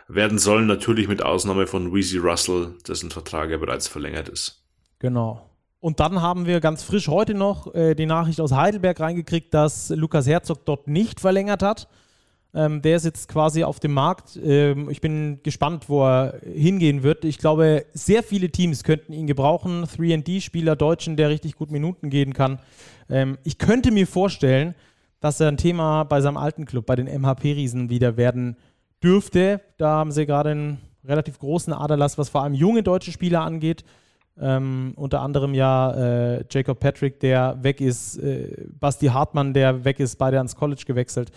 [0.08, 0.66] werden sollen.
[0.66, 4.62] Natürlich mit Ausnahme von Weezy Russell, dessen Vertrag ja bereits verlängert ist.
[4.98, 5.50] Genau.
[5.80, 9.90] Und dann haben wir ganz frisch heute noch äh, die Nachricht aus Heidelberg reingekriegt, dass
[9.90, 11.88] Lukas Herzog dort nicht verlängert hat.
[12.54, 14.38] Ähm, der ist jetzt quasi auf dem Markt.
[14.42, 17.24] Ähm, ich bin gespannt, wo er hingehen wird.
[17.24, 19.84] Ich glaube, sehr viele Teams könnten ihn gebrauchen.
[19.84, 22.60] 3D-Spieler, Deutschen, der richtig gut Minuten gehen kann.
[23.10, 24.74] Ähm, ich könnte mir vorstellen,
[25.20, 28.56] dass er ein Thema bei seinem alten Club, bei den MHP-Riesen wieder werden
[29.02, 29.60] dürfte.
[29.78, 33.84] Da haben sie gerade einen relativ großen Aderlass, was vor allem junge deutsche Spieler angeht.
[34.40, 35.92] Ähm, unter anderem ja
[36.36, 40.82] äh, Jacob Patrick, der weg ist, äh, Basti Hartmann, der weg ist, beide ans College
[40.86, 41.30] gewechselt.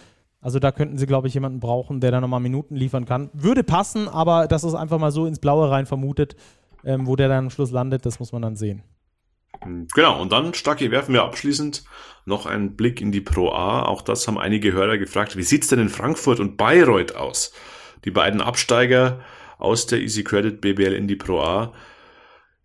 [0.47, 3.29] Also da könnten sie, glaube ich, jemanden brauchen, der da nochmal Minuten liefern kann.
[3.33, 6.37] Würde passen, aber das ist einfach mal so ins Blaue rein vermutet.
[6.85, 8.81] Ähm, wo der dann am Schluss landet, das muss man dann sehen.
[9.93, 11.83] Genau, und dann, Stacki, werfen wir abschließend
[12.23, 13.81] noch einen Blick in die Pro A.
[13.81, 15.35] Auch das haben einige Hörer gefragt.
[15.35, 17.51] Wie sieht's denn in Frankfurt und Bayreuth aus?
[18.05, 19.19] Die beiden Absteiger
[19.57, 21.73] aus der Easy Credit BBL in die Pro A.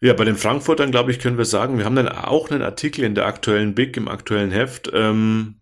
[0.00, 3.02] Ja, bei den Frankfurtern, glaube ich, können wir sagen, wir haben dann auch einen Artikel
[3.02, 5.56] in der aktuellen Big, im aktuellen Heft, ähm,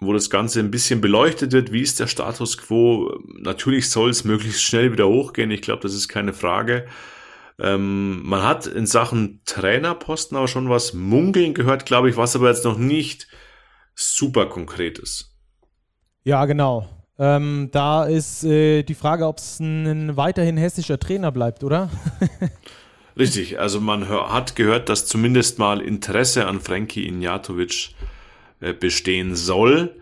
[0.00, 1.72] wo das Ganze ein bisschen beleuchtet wird.
[1.72, 3.18] Wie ist der Status quo?
[3.40, 5.50] Natürlich soll es möglichst schnell wieder hochgehen.
[5.50, 6.86] Ich glaube, das ist keine Frage.
[7.60, 12.48] Ähm, man hat in Sachen Trainerposten aber schon was munkeln gehört, glaube ich, was aber
[12.48, 13.26] jetzt noch nicht
[13.96, 15.34] super konkret ist.
[16.22, 16.88] Ja, genau.
[17.18, 21.90] Ähm, da ist äh, die Frage, ob es ein weiterhin hessischer Trainer bleibt, oder?
[23.18, 28.17] Richtig, also man hat gehört, dass zumindest mal Interesse an Frankie Injatovic äh,
[28.60, 29.94] bestehen soll.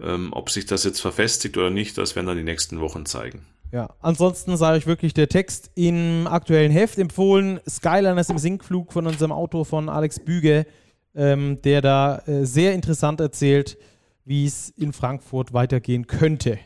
[0.00, 3.46] Ähm, ob sich das jetzt verfestigt oder nicht, das werden dann die nächsten Wochen zeigen.
[3.72, 7.60] Ja, ansonsten sei euch wirklich der Text im aktuellen Heft empfohlen.
[7.68, 10.66] Skyliners im Sinkflug von unserem Autor von Alex Büge,
[11.14, 13.76] ähm, der da äh, sehr interessant erzählt,
[14.24, 16.58] wie es in Frankfurt weitergehen könnte.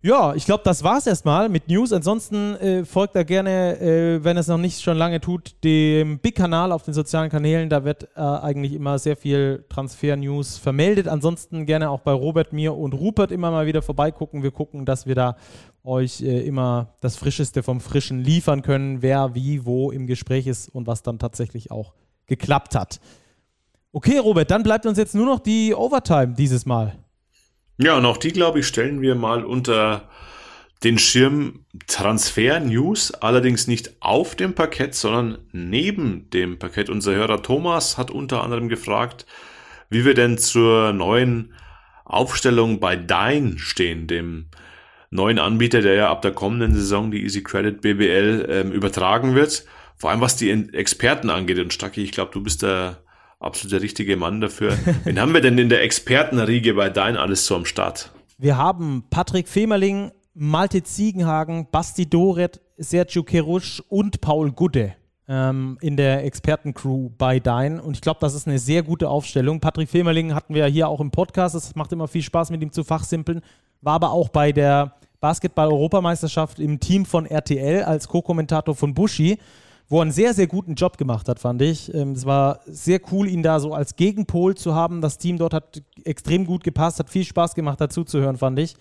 [0.00, 1.92] Ja, ich glaube, das war's erstmal mit News.
[1.92, 6.70] Ansonsten äh, folgt da gerne, äh, wenn es noch nicht schon lange tut, dem Big-Kanal
[6.70, 7.68] auf den sozialen Kanälen.
[7.68, 11.08] Da wird äh, eigentlich immer sehr viel Transfer-News vermeldet.
[11.08, 14.44] Ansonsten gerne auch bei Robert, mir und Rupert immer mal wieder vorbeigucken.
[14.44, 15.36] Wir gucken, dass wir da
[15.82, 20.68] euch äh, immer das Frischeste vom Frischen liefern können, wer wie wo im Gespräch ist
[20.68, 21.92] und was dann tatsächlich auch
[22.28, 23.00] geklappt hat.
[23.90, 26.92] Okay, Robert, dann bleibt uns jetzt nur noch die Overtime dieses Mal.
[27.78, 30.08] Ja, und auch die, glaube ich, stellen wir mal unter
[30.84, 36.90] den Schirm Transfer News, allerdings nicht auf dem Parkett, sondern neben dem Parkett.
[36.90, 39.26] Unser Hörer Thomas hat unter anderem gefragt,
[39.90, 41.54] wie wir denn zur neuen
[42.04, 44.46] Aufstellung bei Dine stehen, dem
[45.10, 49.64] neuen Anbieter, der ja ab der kommenden Saison die Easy Credit BBL ähm, übertragen wird.
[49.96, 51.58] Vor allem was die Experten angeht.
[51.58, 53.02] Und Stacki, ich glaube, du bist der
[53.40, 54.76] absolut der richtige Mann dafür.
[55.04, 58.10] Wen haben wir denn in der Expertenriege bei Dein alles so am Start?
[58.38, 64.94] Wir haben Patrick Femerling, Malte Ziegenhagen, Basti Doret, Sergio Kerusch und Paul Gudde
[65.28, 67.80] ähm, in der Expertencrew bei Dein.
[67.80, 69.60] Und ich glaube, das ist eine sehr gute Aufstellung.
[69.60, 71.54] Patrick Femerling hatten wir ja hier auch im Podcast.
[71.54, 73.42] Es macht immer viel Spaß, mit ihm zu fachsimpeln.
[73.80, 79.38] War aber auch bei der Basketball-Europameisterschaft im Team von RTL als Co-Kommentator von Buschi
[79.88, 81.92] wo er einen sehr, sehr guten Job gemacht hat, fand ich.
[81.94, 85.00] Ähm, es war sehr cool, ihn da so als Gegenpol zu haben.
[85.00, 88.58] Das Team dort hat extrem gut gepasst, hat viel Spaß gemacht, dazu zu hören, fand
[88.58, 88.76] ich.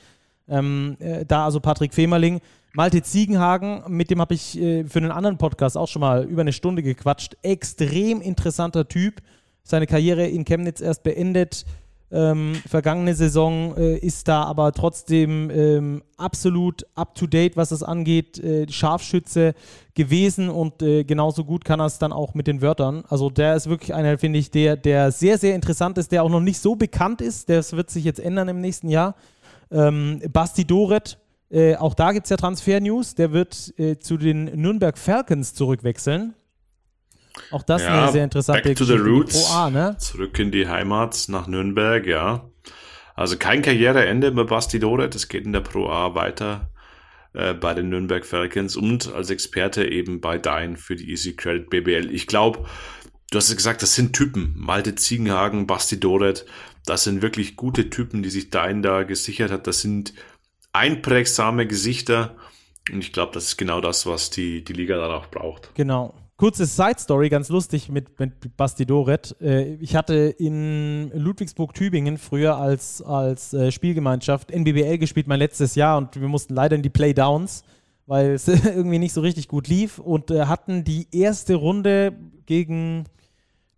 [0.49, 2.41] Ähm, äh, da also Patrick Femerling.
[2.73, 6.41] Malte Ziegenhagen, mit dem habe ich äh, für einen anderen Podcast auch schon mal über
[6.41, 7.37] eine Stunde gequatscht.
[7.41, 9.21] Extrem interessanter Typ.
[9.63, 11.65] Seine Karriere in Chemnitz erst beendet
[12.09, 18.65] ähm, vergangene Saison äh, ist da aber trotzdem ähm, absolut up-to-date, was das angeht, äh,
[18.71, 19.53] Scharfschütze
[19.93, 23.03] gewesen und äh, genauso gut kann er es dann auch mit den Wörtern.
[23.09, 26.29] Also der ist wirklich einer, finde ich, der, der sehr, sehr interessant ist, der auch
[26.29, 27.49] noch nicht so bekannt ist.
[27.49, 29.15] Das wird sich jetzt ändern im nächsten Jahr.
[29.69, 31.17] Ähm, Basti Doret,
[31.49, 36.35] äh, auch da gibt es ja Transfer-News, der wird äh, zu den Nürnberg Falcons zurückwechseln.
[37.51, 39.51] Auch das ja, eine sehr interessante back to the roots.
[39.51, 39.95] A, ne?
[39.97, 42.49] Zurück in die Heimat nach Nürnberg, ja.
[43.15, 46.69] Also kein Karriereende bei Basti Doret, es geht in der Pro A weiter
[47.33, 51.69] äh, bei den Nürnberg Falcons und als Experte eben bei Dein für die Easy Credit
[51.69, 52.13] BBL.
[52.13, 52.65] Ich glaube,
[53.31, 54.53] du hast es gesagt, das sind Typen.
[54.55, 56.45] Malte Ziegenhagen, Basti Doret,
[56.85, 59.67] das sind wirklich gute Typen, die sich Dein da gesichert hat.
[59.67, 60.13] Das sind
[60.71, 62.35] einprägsame Gesichter
[62.91, 65.71] und ich glaube, das ist genau das, was die, die Liga dann auch braucht.
[65.75, 66.13] Genau.
[66.37, 69.35] Kurze Side-Story, ganz lustig mit, mit Basti Doret.
[69.41, 75.97] Äh, ich hatte in Ludwigsburg-Tübingen früher als, als äh, Spielgemeinschaft NBBL gespielt, mein letztes Jahr,
[75.97, 77.63] und wir mussten leider in die Playdowns,
[78.05, 82.13] weil es irgendwie nicht so richtig gut lief und äh, hatten die erste Runde
[82.45, 83.05] gegen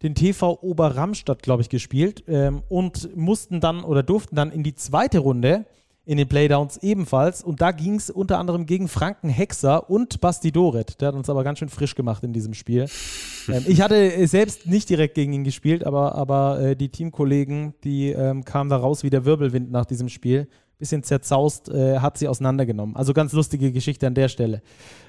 [0.03, 4.75] den TV Oberramstadt, glaube ich, gespielt ähm, und mussten dann oder durften dann in die
[4.75, 5.65] zweite Runde
[6.09, 7.43] in den Playdowns ebenfalls.
[7.43, 10.99] Und da ging es unter anderem gegen Franken Hexer und Basti Doret.
[10.99, 12.87] Der hat uns aber ganz schön frisch gemacht in diesem Spiel.
[13.47, 18.09] ähm, ich hatte selbst nicht direkt gegen ihn gespielt, aber, aber äh, die Teamkollegen, die
[18.09, 20.47] ähm, kamen da raus wie der Wirbelwind nach diesem Spiel.
[20.79, 22.95] Bisschen zerzaust, äh, hat sie auseinandergenommen.
[22.95, 24.63] Also ganz lustige Geschichte an der Stelle.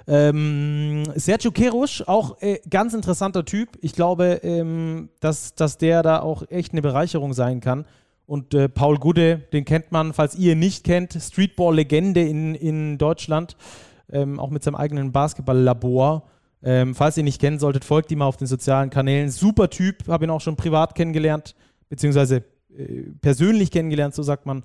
[0.07, 3.71] Ähm, Sergio Kerusch, auch äh, ganz interessanter Typ.
[3.81, 7.87] Ich glaube, ähm, dass, dass der da auch echt eine Bereicherung sein kann.
[8.31, 12.97] Und äh, Paul Gude, den kennt man, falls ihr ihn nicht kennt, Streetball-Legende in, in
[12.97, 13.57] Deutschland,
[14.09, 16.23] ähm, auch mit seinem eigenen Basketball-Labor.
[16.63, 19.31] Ähm, falls ihr ihn nicht kennen solltet, folgt ihm auf den sozialen Kanälen.
[19.31, 21.57] Super Typ, habe ihn auch schon privat kennengelernt,
[21.89, 24.63] beziehungsweise äh, persönlich kennengelernt, so sagt man,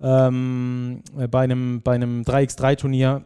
[0.00, 3.24] ähm, äh, bei einem, bei einem 3x3-Turnier.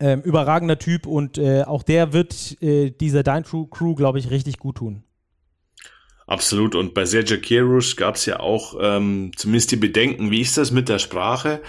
[0.00, 4.56] Ähm, überragender Typ und äh, auch der wird äh, dieser Dine Crew, glaube ich, richtig
[4.56, 5.02] gut tun.
[6.30, 6.76] Absolut.
[6.76, 10.70] Und bei Sergio Kerush gab es ja auch ähm, zumindest die Bedenken, wie ist das
[10.70, 11.60] mit der Sprache?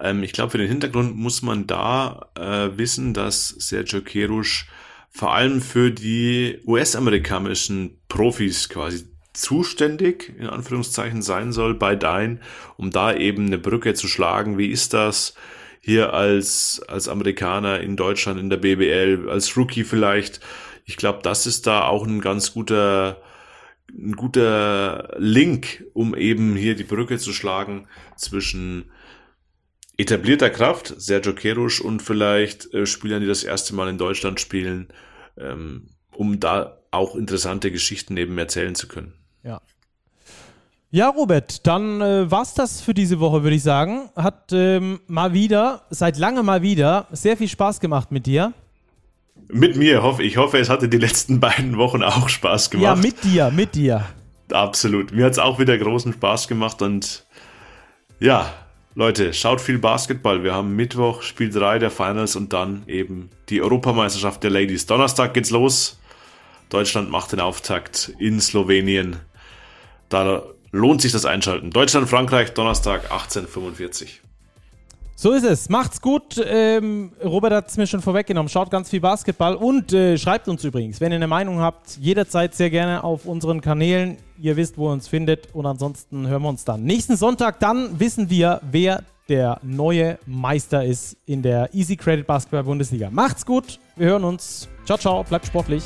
[0.00, 4.66] Ähm, ich glaube, für den Hintergrund muss man da äh, wissen, dass Sergio Kerush
[5.10, 9.04] vor allem für die US-amerikanischen Profis quasi
[9.34, 12.40] zuständig, in Anführungszeichen, sein soll bei Dein,
[12.78, 14.56] um da eben eine Brücke zu schlagen.
[14.56, 15.34] Wie ist das
[15.82, 20.40] hier als, als Amerikaner in Deutschland in der BBL, als Rookie vielleicht?
[20.86, 23.20] Ich glaube, das ist da auch ein ganz guter
[23.90, 28.90] ein guter Link, um eben hier die Brücke zu schlagen zwischen
[29.96, 34.88] etablierter Kraft, Sergio Kerusch und vielleicht äh, Spielern, die das erste Mal in Deutschland spielen,
[35.36, 39.14] ähm, um da auch interessante Geschichten eben erzählen zu können.
[39.42, 39.60] Ja.
[40.90, 44.08] Ja, Robert, dann äh, war's das für diese Woche, würde ich sagen.
[44.16, 48.54] Hat ähm, mal wieder, seit langem mal wieder, sehr viel Spaß gemacht mit dir.
[49.48, 50.36] Mit mir, hoffe ich.
[50.36, 52.84] hoffe, es hatte die letzten beiden Wochen auch Spaß gemacht.
[52.84, 54.04] Ja, mit dir, mit dir.
[54.52, 55.12] Absolut.
[55.12, 57.24] Mir hat es auch wieder großen Spaß gemacht und
[58.20, 58.52] ja,
[58.94, 60.42] Leute, schaut viel Basketball.
[60.42, 64.86] Wir haben Mittwoch Spiel 3 der Finals und dann eben die Europameisterschaft der Ladies.
[64.86, 65.98] Donnerstag geht's los.
[66.68, 69.16] Deutschland macht den Auftakt in Slowenien.
[70.08, 70.42] Da
[70.72, 71.70] lohnt sich das Einschalten.
[71.70, 74.20] Deutschland, Frankreich, Donnerstag 1845.
[75.20, 75.68] So ist es.
[75.68, 76.40] Macht's gut.
[76.48, 78.48] Ähm, Robert hat es mir schon vorweggenommen.
[78.48, 82.54] Schaut ganz viel Basketball und äh, schreibt uns übrigens, wenn ihr eine Meinung habt, jederzeit
[82.54, 84.18] sehr gerne auf unseren Kanälen.
[84.40, 85.52] Ihr wisst, wo ihr uns findet.
[85.56, 87.58] Und ansonsten hören wir uns dann nächsten Sonntag.
[87.58, 93.10] Dann wissen wir, wer der neue Meister ist in der Easy Credit Basketball Bundesliga.
[93.10, 93.80] Macht's gut.
[93.96, 94.68] Wir hören uns.
[94.84, 95.24] Ciao, ciao.
[95.24, 95.82] Bleibt sportlich.